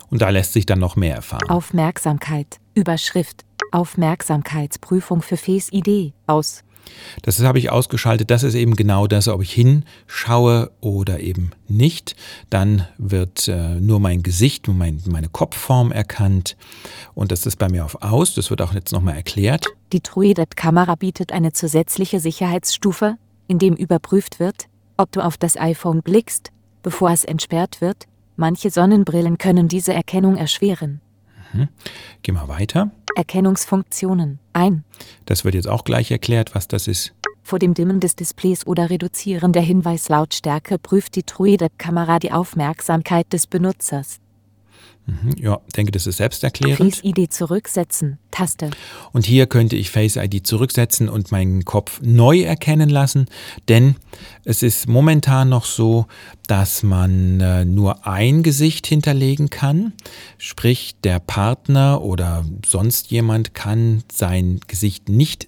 Und 0.09 0.21
da 0.21 0.29
lässt 0.29 0.53
sich 0.53 0.65
dann 0.65 0.79
noch 0.79 0.95
mehr 0.95 1.15
erfahren. 1.15 1.49
Aufmerksamkeit, 1.49 2.59
Überschrift, 2.75 3.45
Aufmerksamkeitsprüfung 3.71 5.21
für 5.21 5.37
Face 5.37 5.71
ID, 5.71 6.13
aus. 6.27 6.63
Das 7.21 7.39
habe 7.41 7.59
ich 7.59 7.69
ausgeschaltet. 7.69 8.31
Das 8.31 8.43
ist 8.43 8.55
eben 8.55 8.75
genau 8.75 9.07
das, 9.07 9.27
ob 9.27 9.41
ich 9.41 9.51
hinschaue 9.53 10.71
oder 10.81 11.19
eben 11.19 11.51
nicht. 11.67 12.15
Dann 12.49 12.87
wird 12.97 13.47
äh, 13.47 13.79
nur 13.79 13.99
mein 13.99 14.23
Gesicht, 14.23 14.67
nur 14.67 14.75
mein, 14.75 15.01
meine 15.07 15.29
Kopfform 15.29 15.91
erkannt. 15.91 16.57
Und 17.13 17.31
das 17.31 17.45
ist 17.45 17.57
bei 17.57 17.69
mir 17.69 17.85
auf 17.85 18.01
aus. 18.01 18.33
Das 18.33 18.49
wird 18.49 18.61
auch 18.61 18.73
jetzt 18.73 18.91
nochmal 18.91 19.15
erklärt. 19.15 19.67
Die 19.93 20.01
TrueDepth-Kamera 20.01 20.95
bietet 20.95 21.31
eine 21.31 21.53
zusätzliche 21.53 22.19
Sicherheitsstufe, 22.19 23.15
in 23.47 23.59
dem 23.59 23.75
überprüft 23.75 24.39
wird, 24.39 24.67
ob 24.97 25.11
du 25.11 25.21
auf 25.21 25.37
das 25.37 25.57
iPhone 25.57 26.01
blickst, 26.01 26.51
bevor 26.83 27.11
es 27.11 27.25
entsperrt 27.25 27.81
wird. 27.81 28.05
Manche 28.37 28.69
Sonnenbrillen 28.69 29.37
können 29.37 29.67
diese 29.67 29.93
Erkennung 29.93 30.37
erschweren. 30.37 31.01
Gehen 32.23 32.35
wir 32.35 32.47
weiter. 32.47 32.91
Erkennungsfunktionen. 33.15 34.39
Ein. 34.53 34.83
Das 35.25 35.43
wird 35.45 35.55
jetzt 35.55 35.67
auch 35.67 35.83
gleich 35.83 36.11
erklärt, 36.11 36.55
was 36.55 36.67
das 36.67 36.87
ist. 36.87 37.13
Vor 37.43 37.59
dem 37.59 37.73
Dimmen 37.73 37.99
des 37.99 38.15
Displays 38.15 38.65
oder 38.65 38.89
Reduzieren 38.89 39.51
der 39.51 39.63
Hinweislautstärke 39.63 40.77
prüft 40.77 41.15
die 41.15 41.23
TrueDepth-Kamera 41.23 42.19
die 42.19 42.31
Aufmerksamkeit 42.31 43.33
des 43.33 43.47
Benutzers. 43.47 44.19
Mhm, 45.11 45.35
Ja, 45.37 45.59
denke, 45.75 45.91
das 45.91 46.07
ist 46.07 46.17
selbsterklärend. 46.17 46.77
Face 46.77 47.03
ID 47.03 47.31
zurücksetzen. 47.33 48.17
Taste. 48.31 48.69
Und 49.11 49.25
hier 49.25 49.45
könnte 49.45 49.75
ich 49.75 49.91
Face 49.91 50.15
ID 50.15 50.47
zurücksetzen 50.47 51.09
und 51.09 51.31
meinen 51.31 51.65
Kopf 51.65 51.99
neu 52.01 52.41
erkennen 52.41 52.89
lassen, 52.89 53.25
denn 53.67 53.95
es 54.45 54.63
ist 54.63 54.87
momentan 54.87 55.49
noch 55.49 55.65
so, 55.65 56.05
dass 56.47 56.81
man 56.83 57.41
äh, 57.41 57.65
nur 57.65 58.07
ein 58.07 58.41
Gesicht 58.41 58.87
hinterlegen 58.87 59.49
kann. 59.49 59.93
Sprich, 60.37 60.95
der 61.03 61.19
Partner 61.19 62.01
oder 62.01 62.45
sonst 62.65 63.11
jemand 63.11 63.53
kann 63.53 64.03
sein 64.11 64.59
Gesicht 64.67 65.09
nicht 65.09 65.47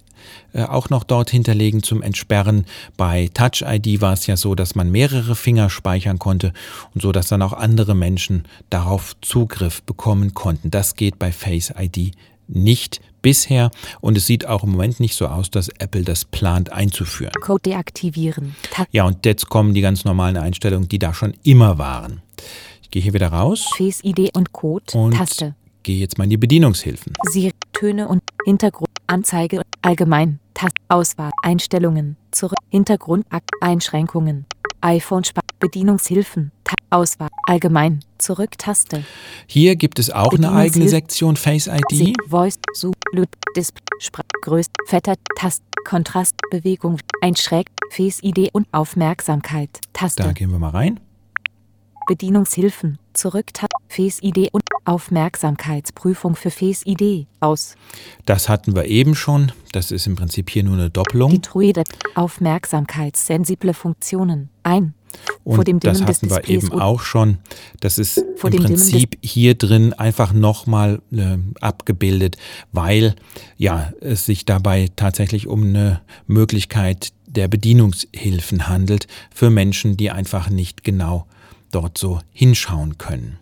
auch 0.52 0.90
noch 0.90 1.04
dort 1.04 1.30
hinterlegen 1.30 1.82
zum 1.82 2.02
Entsperren. 2.02 2.66
Bei 2.96 3.28
Touch 3.34 3.62
ID 3.66 4.00
war 4.00 4.12
es 4.12 4.26
ja 4.26 4.36
so, 4.36 4.54
dass 4.54 4.74
man 4.74 4.90
mehrere 4.90 5.34
Finger 5.34 5.70
speichern 5.70 6.18
konnte 6.18 6.52
und 6.94 7.02
so, 7.02 7.12
dass 7.12 7.28
dann 7.28 7.42
auch 7.42 7.52
andere 7.52 7.94
Menschen 7.94 8.44
darauf 8.70 9.14
Zugriff 9.20 9.82
bekommen 9.82 10.34
konnten. 10.34 10.70
Das 10.70 10.94
geht 10.96 11.18
bei 11.18 11.32
Face 11.32 11.72
ID 11.76 12.12
nicht 12.46 13.00
bisher 13.22 13.70
und 14.00 14.16
es 14.16 14.26
sieht 14.26 14.46
auch 14.46 14.62
im 14.62 14.70
Moment 14.72 15.00
nicht 15.00 15.16
so 15.16 15.26
aus, 15.26 15.50
dass 15.50 15.68
Apple 15.78 16.02
das 16.02 16.24
plant 16.24 16.72
einzuführen. 16.72 17.32
Code 17.40 17.62
deaktivieren. 17.70 18.54
Ja, 18.92 19.04
und 19.04 19.24
jetzt 19.24 19.48
kommen 19.48 19.74
die 19.74 19.80
ganz 19.80 20.04
normalen 20.04 20.36
Einstellungen, 20.36 20.88
die 20.88 20.98
da 20.98 21.14
schon 21.14 21.34
immer 21.42 21.78
waren. 21.78 22.20
Ich 22.82 22.90
gehe 22.90 23.02
hier 23.02 23.14
wieder 23.14 23.28
raus 23.28 23.64
Face 23.76 24.04
ID 24.04 24.36
und 24.36 24.52
Code. 24.52 24.96
und 24.96 25.14
Taste. 25.14 25.54
Gehe 25.84 25.98
jetzt 25.98 26.18
mal 26.18 26.24
in 26.24 26.30
die 26.30 26.36
Bedienungshilfen. 26.36 27.12
Siri, 27.30 27.52
Töne 27.72 28.08
und 28.08 28.22
Hintergrund, 28.44 28.90
Anzeige, 29.06 29.62
allgemein, 29.82 30.40
Taste, 30.54 30.80
Auswahl, 30.88 31.30
Einstellungen, 31.42 32.16
zurück, 32.32 32.58
Hintergrund, 32.70 33.26
Einschränkungen, 33.60 34.46
iPhone, 34.80 35.22
Spa 35.24 35.42
Bedienungshilfen, 35.60 36.50
Ta 36.64 36.74
Auswahl, 36.90 37.28
allgemein, 37.46 38.00
zurück, 38.18 38.58
Taste, 38.58 39.04
Hier 39.46 39.76
gibt 39.76 39.98
es 39.98 40.10
auch 40.10 40.32
eine 40.32 40.52
eigene. 40.52 40.88
Sektion 40.88 41.36
Face 41.36 41.66
ID. 41.68 41.82
Sie, 41.90 42.12
Voice, 42.28 42.58
Zoom, 42.74 42.92
Lut, 43.12 43.28
Display, 43.56 43.80
Sprach, 43.98 44.24
Größe, 44.42 44.70
Fetter, 44.86 45.14
Taste, 45.36 45.64
Kontrast, 45.84 46.34
Bewegung, 46.50 46.98
Einschräg, 47.20 47.68
Face 47.90 48.22
ID 48.22 48.50
und 48.52 48.66
Aufmerksamkeit, 48.72 49.70
Da 49.92 50.00
Taste, 50.00 50.34
gehen 50.34 50.50
wir 50.50 50.58
mal 50.58 50.70
rein. 50.70 51.00
Bedienungshilfen, 52.06 52.98
zurück, 53.14 53.54
Ta 53.94 54.02
Face 54.02 54.22
ID 54.22 54.48
und 54.52 54.64
Aufmerksamkeitsprüfung 54.84 56.34
für 56.34 56.50
Face 56.50 56.84
ID, 56.84 57.26
aus. 57.40 57.76
Das 58.26 58.48
hatten 58.48 58.74
wir 58.74 58.86
eben 58.86 59.14
schon. 59.14 59.52
Das 59.72 59.90
ist 59.90 60.06
im 60.06 60.16
Prinzip 60.16 60.50
hier 60.50 60.64
nur 60.64 60.74
eine 60.74 60.90
Doppelung. 60.90 61.30
Die 61.30 61.40
Druide 61.40 61.84
Aufmerksamkeitssensible 62.14 63.72
Funktionen 63.72 64.50
ein. 64.62 64.94
Und 65.44 65.54
vor 65.54 65.64
dem 65.64 65.78
das 65.78 66.02
hatten 66.02 66.28
wir 66.28 66.48
eben 66.48 66.72
auch 66.72 67.02
schon. 67.02 67.38
Das 67.78 67.98
ist 67.98 68.18
im 68.18 68.34
Prinzip 68.36 69.16
hier 69.22 69.54
drin 69.54 69.92
einfach 69.92 70.32
nochmal 70.32 71.00
äh, 71.12 71.38
abgebildet, 71.60 72.36
weil 72.72 73.14
ja 73.56 73.92
es 74.00 74.26
sich 74.26 74.44
dabei 74.44 74.90
tatsächlich 74.96 75.46
um 75.46 75.62
eine 75.62 76.00
Möglichkeit 76.26 77.12
der 77.26 77.46
Bedienungshilfen 77.46 78.66
handelt 78.66 79.06
für 79.32 79.50
Menschen, 79.50 79.96
die 79.96 80.10
einfach 80.10 80.50
nicht 80.50 80.82
genau 80.82 81.26
dort 81.70 81.96
so 81.96 82.20
hinschauen 82.32 82.98
können. 82.98 83.38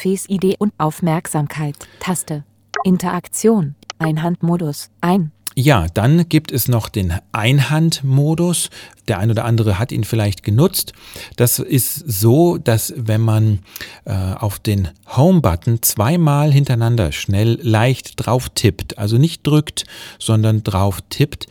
Face 0.00 0.24
ID 0.30 0.56
und 0.58 0.72
Aufmerksamkeit 0.78 1.76
Taste. 1.98 2.44
Interaktion 2.84 3.74
Einhandmodus 3.98 4.88
ein. 5.02 5.30
Ja, 5.54 5.88
dann 5.92 6.26
gibt 6.28 6.52
es 6.52 6.68
noch 6.68 6.88
den 6.88 7.12
Einhandmodus 7.32 8.70
der 9.10 9.18
ein 9.18 9.30
oder 9.30 9.44
andere 9.44 9.78
hat 9.80 9.90
ihn 9.90 10.04
vielleicht 10.04 10.44
genutzt. 10.44 10.92
Das 11.34 11.58
ist 11.58 11.96
so, 11.96 12.58
dass 12.58 12.94
wenn 12.96 13.20
man 13.20 13.58
äh, 14.04 14.12
auf 14.12 14.60
den 14.60 14.88
Home-Button 15.16 15.82
zweimal 15.82 16.52
hintereinander 16.52 17.10
schnell 17.10 17.58
leicht 17.60 18.24
drauf 18.24 18.50
tippt, 18.50 18.98
also 18.98 19.18
nicht 19.18 19.44
drückt, 19.44 19.84
sondern 20.20 20.62
drauf 20.62 21.00
tippt, 21.10 21.48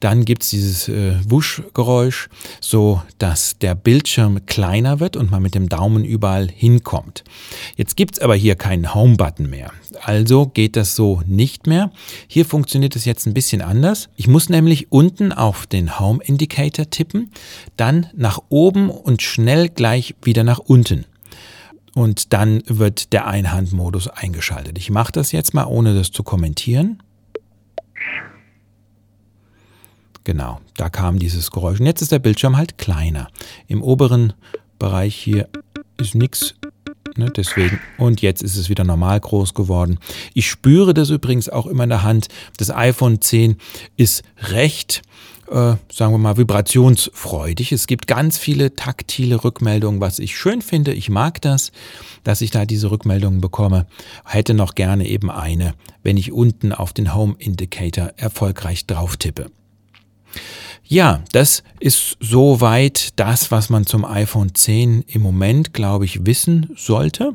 dann 0.00 0.24
gibt 0.24 0.42
es 0.42 0.50
dieses 0.50 0.88
äh, 0.88 1.14
Wuschgeräusch, 1.28 2.28
so 2.60 3.02
dass 3.18 3.58
der 3.58 3.74
Bildschirm 3.74 4.46
kleiner 4.46 4.98
wird 4.98 5.16
und 5.16 5.30
man 5.30 5.42
mit 5.42 5.54
dem 5.54 5.68
Daumen 5.68 6.04
überall 6.04 6.48
hinkommt. 6.48 7.22
Jetzt 7.76 7.96
gibt 7.96 8.14
es 8.14 8.20
aber 8.20 8.34
hier 8.34 8.56
keinen 8.56 8.94
Home-Button 8.94 9.48
mehr. 9.48 9.70
Also 10.02 10.46
geht 10.46 10.76
das 10.76 10.96
so 10.96 11.22
nicht 11.26 11.66
mehr. 11.66 11.92
Hier 12.26 12.44
funktioniert 12.44 12.96
es 12.96 13.04
jetzt 13.04 13.26
ein 13.26 13.34
bisschen 13.34 13.62
anders. 13.62 14.08
Ich 14.16 14.26
muss 14.26 14.48
nämlich 14.48 14.90
unten 14.90 15.32
auf 15.32 15.66
den 15.66 16.00
Home 16.00 16.20
Indicator 16.24 16.88
tippen, 16.88 17.30
dann 17.76 18.06
nach 18.14 18.40
oben 18.48 18.90
und 18.90 19.22
schnell 19.22 19.68
gleich 19.68 20.14
wieder 20.22 20.44
nach 20.44 20.58
unten. 20.58 21.04
Und 21.94 22.32
dann 22.32 22.62
wird 22.66 23.12
der 23.12 23.26
Einhandmodus 23.26 24.08
eingeschaltet. 24.08 24.78
Ich 24.78 24.90
mache 24.90 25.12
das 25.12 25.32
jetzt 25.32 25.54
mal, 25.54 25.64
ohne 25.64 25.94
das 25.94 26.12
zu 26.12 26.22
kommentieren. 26.22 27.02
Genau, 30.24 30.60
da 30.76 30.90
kam 30.90 31.18
dieses 31.18 31.50
Geräusch. 31.50 31.80
Und 31.80 31.86
jetzt 31.86 32.02
ist 32.02 32.12
der 32.12 32.18
Bildschirm 32.18 32.56
halt 32.56 32.78
kleiner. 32.78 33.28
Im 33.66 33.82
oberen 33.82 34.34
Bereich 34.78 35.14
hier 35.14 35.48
ist 35.98 36.14
nichts. 36.14 36.54
Ne, 37.16 37.30
deswegen. 37.34 37.80
Und 37.98 38.22
jetzt 38.22 38.42
ist 38.42 38.56
es 38.56 38.68
wieder 38.68 38.84
normal 38.84 39.18
groß 39.18 39.54
geworden. 39.54 39.98
Ich 40.34 40.48
spüre 40.48 40.94
das 40.94 41.10
übrigens 41.10 41.48
auch 41.48 41.66
immer 41.66 41.84
in 41.84 41.90
der 41.90 42.02
Hand. 42.02 42.28
Das 42.56 42.70
iPhone 42.70 43.20
10 43.20 43.56
ist 43.96 44.22
recht, 44.38 45.02
äh, 45.48 45.74
sagen 45.92 46.12
wir 46.12 46.18
mal, 46.18 46.36
vibrationsfreudig. 46.36 47.72
Es 47.72 47.86
gibt 47.86 48.06
ganz 48.06 48.38
viele 48.38 48.76
taktile 48.76 49.42
Rückmeldungen, 49.42 50.00
was 50.00 50.18
ich 50.18 50.36
schön 50.36 50.62
finde. 50.62 50.92
Ich 50.92 51.10
mag 51.10 51.40
das, 51.42 51.72
dass 52.22 52.42
ich 52.42 52.50
da 52.52 52.64
diese 52.64 52.90
Rückmeldungen 52.90 53.40
bekomme. 53.40 53.86
Hätte 54.24 54.54
noch 54.54 54.74
gerne 54.74 55.08
eben 55.08 55.30
eine, 55.30 55.74
wenn 56.02 56.16
ich 56.16 56.30
unten 56.30 56.72
auf 56.72 56.92
den 56.92 57.14
Home 57.14 57.34
Indicator 57.38 58.12
erfolgreich 58.16 58.86
drauf 58.86 59.16
tippe. 59.16 59.50
Ja, 60.84 61.22
das 61.30 61.62
ist 61.78 62.16
soweit 62.18 63.10
das, 63.14 63.52
was 63.52 63.70
man 63.70 63.86
zum 63.86 64.04
iPhone 64.04 64.56
10 64.56 65.04
im 65.06 65.22
Moment, 65.22 65.72
glaube 65.72 66.04
ich, 66.04 66.26
wissen 66.26 66.70
sollte. 66.76 67.32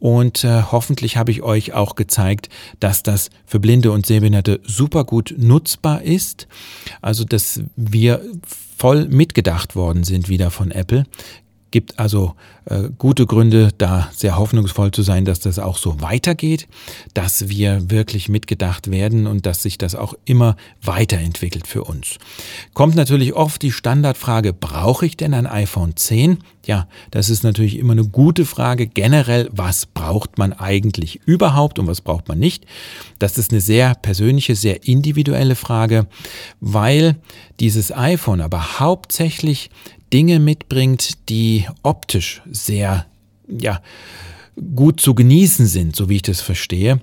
Und 0.00 0.42
äh, 0.42 0.62
hoffentlich 0.72 1.16
habe 1.16 1.30
ich 1.30 1.42
euch 1.42 1.72
auch 1.72 1.94
gezeigt, 1.94 2.48
dass 2.80 3.04
das 3.04 3.30
für 3.44 3.60
Blinde 3.60 3.92
und 3.92 4.06
Sehbehinderte 4.06 4.60
super 4.64 5.04
gut 5.04 5.36
nutzbar 5.38 6.02
ist. 6.02 6.48
Also, 7.00 7.24
dass 7.24 7.60
wir 7.76 8.22
voll 8.76 9.06
mitgedacht 9.06 9.76
worden 9.76 10.02
sind 10.02 10.28
wieder 10.28 10.50
von 10.50 10.72
Apple 10.72 11.04
gibt 11.76 11.98
also 11.98 12.32
äh, 12.64 12.88
gute 12.96 13.26
Gründe, 13.26 13.68
da 13.76 14.08
sehr 14.14 14.38
hoffnungsvoll 14.38 14.92
zu 14.92 15.02
sein, 15.02 15.26
dass 15.26 15.40
das 15.40 15.58
auch 15.58 15.76
so 15.76 16.00
weitergeht, 16.00 16.68
dass 17.12 17.50
wir 17.50 17.90
wirklich 17.90 18.30
mitgedacht 18.30 18.90
werden 18.90 19.26
und 19.26 19.44
dass 19.44 19.62
sich 19.62 19.76
das 19.76 19.94
auch 19.94 20.14
immer 20.24 20.56
weiterentwickelt 20.80 21.66
für 21.66 21.84
uns. 21.84 22.16
Kommt 22.72 22.94
natürlich 22.94 23.34
oft 23.34 23.60
die 23.60 23.72
Standardfrage, 23.72 24.54
brauche 24.54 25.04
ich 25.04 25.18
denn 25.18 25.34
ein 25.34 25.46
iPhone 25.46 25.96
10? 25.96 26.38
Ja, 26.64 26.88
das 27.10 27.28
ist 27.28 27.44
natürlich 27.44 27.76
immer 27.76 27.92
eine 27.92 28.08
gute 28.08 28.46
Frage. 28.46 28.86
Generell, 28.86 29.50
was 29.52 29.84
braucht 29.84 30.38
man 30.38 30.54
eigentlich 30.54 31.20
überhaupt 31.26 31.78
und 31.78 31.86
was 31.86 32.00
braucht 32.00 32.26
man 32.26 32.38
nicht? 32.38 32.64
Das 33.18 33.36
ist 33.36 33.52
eine 33.52 33.60
sehr 33.60 33.94
persönliche, 33.96 34.56
sehr 34.56 34.88
individuelle 34.88 35.56
Frage, 35.56 36.06
weil 36.60 37.16
dieses 37.60 37.94
iPhone 37.94 38.40
aber 38.40 38.80
hauptsächlich 38.80 39.70
Dinge 40.12 40.38
mitbringt, 40.38 41.28
die 41.28 41.66
optisch 41.82 42.42
sehr, 42.50 43.06
ja, 43.48 43.80
gut 44.74 45.00
zu 45.00 45.14
genießen 45.14 45.66
sind, 45.66 45.96
so 45.96 46.08
wie 46.08 46.16
ich 46.16 46.22
das 46.22 46.40
verstehe. 46.40 47.00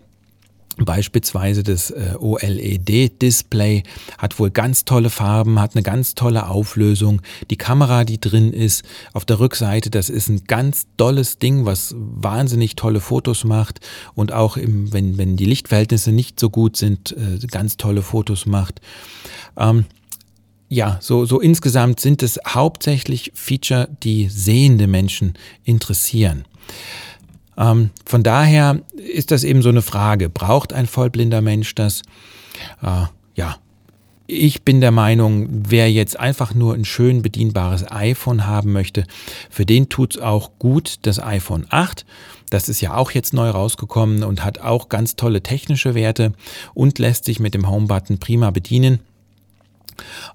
Beispielsweise 0.78 1.62
das 1.62 1.92
äh, 1.92 2.16
OLED-Display 2.18 3.84
hat 4.18 4.40
wohl 4.40 4.50
ganz 4.50 4.86
tolle 4.86 5.12
Farben, 5.12 5.60
hat 5.60 5.76
eine 5.76 5.84
ganz 5.84 6.16
tolle 6.16 6.50
Auflösung. 6.50 7.22
Die 7.52 7.58
Kamera, 7.58 8.06
die 8.06 8.20
drin 8.20 8.52
ist, 8.52 8.84
auf 9.14 9.24
der 9.24 9.40
Rückseite, 9.40 9.92
das 9.92 10.10
ist 10.10 10.30
ein 10.30 10.46
ganz 10.46 10.88
tolles 10.98 11.38
Ding, 11.38 11.66
was 11.66 11.94
wahnsinnig 11.96 12.76
tolle 12.76 13.02
Fotos 13.02 13.44
macht 13.44 13.82
und 14.16 14.32
auch 14.32 14.58
im, 14.58 14.92
wenn, 14.92 15.20
wenn 15.20 15.38
die 15.38 15.46
Lichtverhältnisse 15.46 16.12
nicht 16.12 16.40
so 16.40 16.50
gut 16.50 16.76
sind, 16.76 17.12
äh, 17.12 17.46
ganz 17.46 17.78
tolle 17.78 18.02
Fotos 18.02 18.48
macht. 18.48 18.82
Ähm, 19.56 19.86
ja, 20.74 20.98
so, 21.02 21.26
so 21.26 21.40
insgesamt 21.40 22.00
sind 22.00 22.24
es 22.24 22.40
hauptsächlich 22.48 23.32
Feature, 23.36 23.90
die 24.02 24.28
sehende 24.30 24.88
Menschen 24.88 25.34
interessieren. 25.64 26.46
Ähm, 27.58 27.92
von 28.06 28.24
daher 28.24 28.82
ist 28.96 29.30
das 29.30 29.44
eben 29.44 29.62
so 29.62 29.70
eine 29.70 29.84
Frage. 29.84 30.30
Braucht 30.30 30.74
ein 30.74 30.88
vollblinder 30.88 31.42
Mensch 31.42 31.76
das? 31.76 32.02
Äh, 32.82 33.06
ja, 33.36 33.58
ich 34.26 34.64
bin 34.64 34.82
der 34.82 34.90
Meinung, 34.90 35.48
wer 35.52 35.92
jetzt 35.92 36.20
einfach 36.20 36.56
nur 36.56 36.74
ein 36.74 36.86
schön 36.86 37.22
bedienbares 37.22 37.92
iPhone 37.92 38.48
haben 38.48 38.72
möchte, 38.72 39.06
für 39.52 39.68
den 39.68 39.90
tut 39.90 40.16
es 40.16 40.22
auch 40.22 40.52
gut 40.58 40.96
das 41.04 41.20
iPhone 41.22 41.68
8. 41.70 42.04
Das 42.50 42.68
ist 42.68 42.82
ja 42.82 42.96
auch 42.96 43.12
jetzt 43.12 43.34
neu 43.34 43.50
rausgekommen 43.50 44.24
und 44.24 44.44
hat 44.44 44.60
auch 44.60 44.90
ganz 44.90 45.16
tolle 45.16 45.44
technische 45.44 45.94
Werte 45.94 46.34
und 46.74 46.98
lässt 46.98 47.26
sich 47.26 47.40
mit 47.40 47.54
dem 47.54 47.70
Home-Button 47.70 48.18
prima 48.18 48.50
bedienen. 48.50 49.02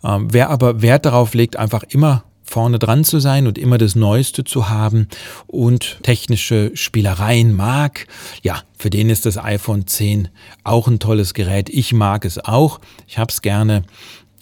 Ähm, 0.04 0.28
wer 0.30 0.50
aber 0.50 0.82
Wert 0.82 1.06
darauf 1.06 1.34
legt, 1.34 1.56
einfach 1.56 1.82
immer 1.84 2.24
vorne 2.48 2.78
dran 2.78 3.04
zu 3.04 3.20
sein 3.20 3.46
und 3.46 3.58
immer 3.58 3.78
das 3.78 3.94
Neueste 3.94 4.42
zu 4.42 4.68
haben 4.68 5.08
und 5.46 6.02
technische 6.02 6.70
Spielereien 6.74 7.54
mag, 7.54 8.06
ja, 8.42 8.62
für 8.78 8.90
den 8.90 9.10
ist 9.10 9.26
das 9.26 9.36
iPhone 9.36 9.86
10 9.86 10.28
auch 10.64 10.88
ein 10.88 10.98
tolles 10.98 11.34
Gerät. 11.34 11.68
Ich 11.68 11.92
mag 11.92 12.24
es 12.24 12.42
auch, 12.42 12.80
ich 13.06 13.18
habe 13.18 13.30
es 13.30 13.42
gerne 13.42 13.82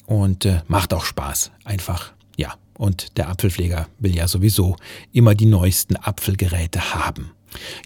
und 0.07 0.45
äh, 0.45 0.61
macht 0.69 0.95
auch 0.95 1.05
Spaß. 1.05 1.51
Einfach, 1.65 2.13
ja. 2.37 2.55
Und 2.79 3.17
der 3.17 3.31
Apfelpfleger 3.31 3.89
will 3.99 4.15
ja 4.15 4.29
sowieso 4.29 4.77
immer 5.13 5.35
die 5.35 5.47
neuesten 5.47 5.97
Apfelgeräte 5.97 6.95
haben. 6.95 7.31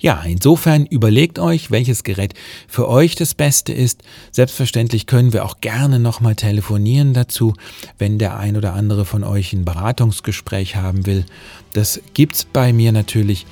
Ja, 0.00 0.22
insofern 0.26 0.86
überlegt 0.86 1.38
euch, 1.38 1.70
welches 1.70 2.04
Gerät 2.04 2.34
für 2.68 2.88
euch 2.88 3.14
das 3.14 3.34
Beste 3.34 3.72
ist. 3.72 4.02
Selbstverständlich 4.30 5.06
können 5.06 5.32
wir 5.32 5.44
auch 5.44 5.60
gerne 5.60 5.98
nochmal 5.98 6.34
telefonieren 6.34 7.14
dazu, 7.14 7.54
wenn 7.98 8.18
der 8.18 8.36
ein 8.36 8.56
oder 8.56 8.74
andere 8.74 9.04
von 9.04 9.24
euch 9.24 9.52
ein 9.52 9.64
Beratungsgespräch 9.64 10.76
haben 10.76 11.06
will. 11.06 11.24
Das 11.72 12.00
gibt's 12.14 12.44
bei 12.44 12.72
mir 12.72 12.92
natürlich. 12.92 13.46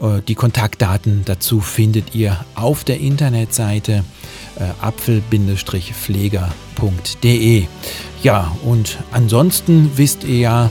Äh, 0.00 0.22
die 0.26 0.34
Kontaktdaten 0.34 1.22
dazu 1.24 1.60
findet 1.60 2.14
ihr 2.14 2.44
auf 2.54 2.84
der 2.84 3.00
Internetseite 3.00 4.04
äh, 4.58 4.64
apfel-pfleger.de. 4.80 7.66
Ja, 8.22 8.56
und 8.64 8.98
ansonsten 9.12 9.90
wisst 9.96 10.24
ihr 10.24 10.38
ja, 10.38 10.70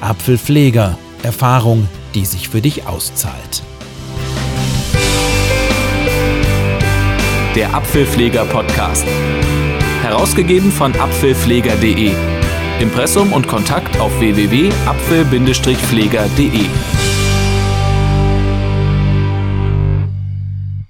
Apfelpfleger, 0.00 0.98
Erfahrung, 1.22 1.88
die 2.14 2.26
sich 2.26 2.48
für 2.48 2.60
dich 2.60 2.86
auszahlt. 2.86 3.62
Der 7.54 7.74
Apfelpfleger 7.74 8.44
Podcast. 8.44 9.06
Herausgegeben 10.02 10.70
von 10.72 10.92
apfelpfleger.de. 10.98 12.12
Impressum 12.80 13.32
und 13.32 13.46
Kontakt 13.46 14.00
auf 14.00 14.18
www.apfel-pfleger.de. 14.18 17.13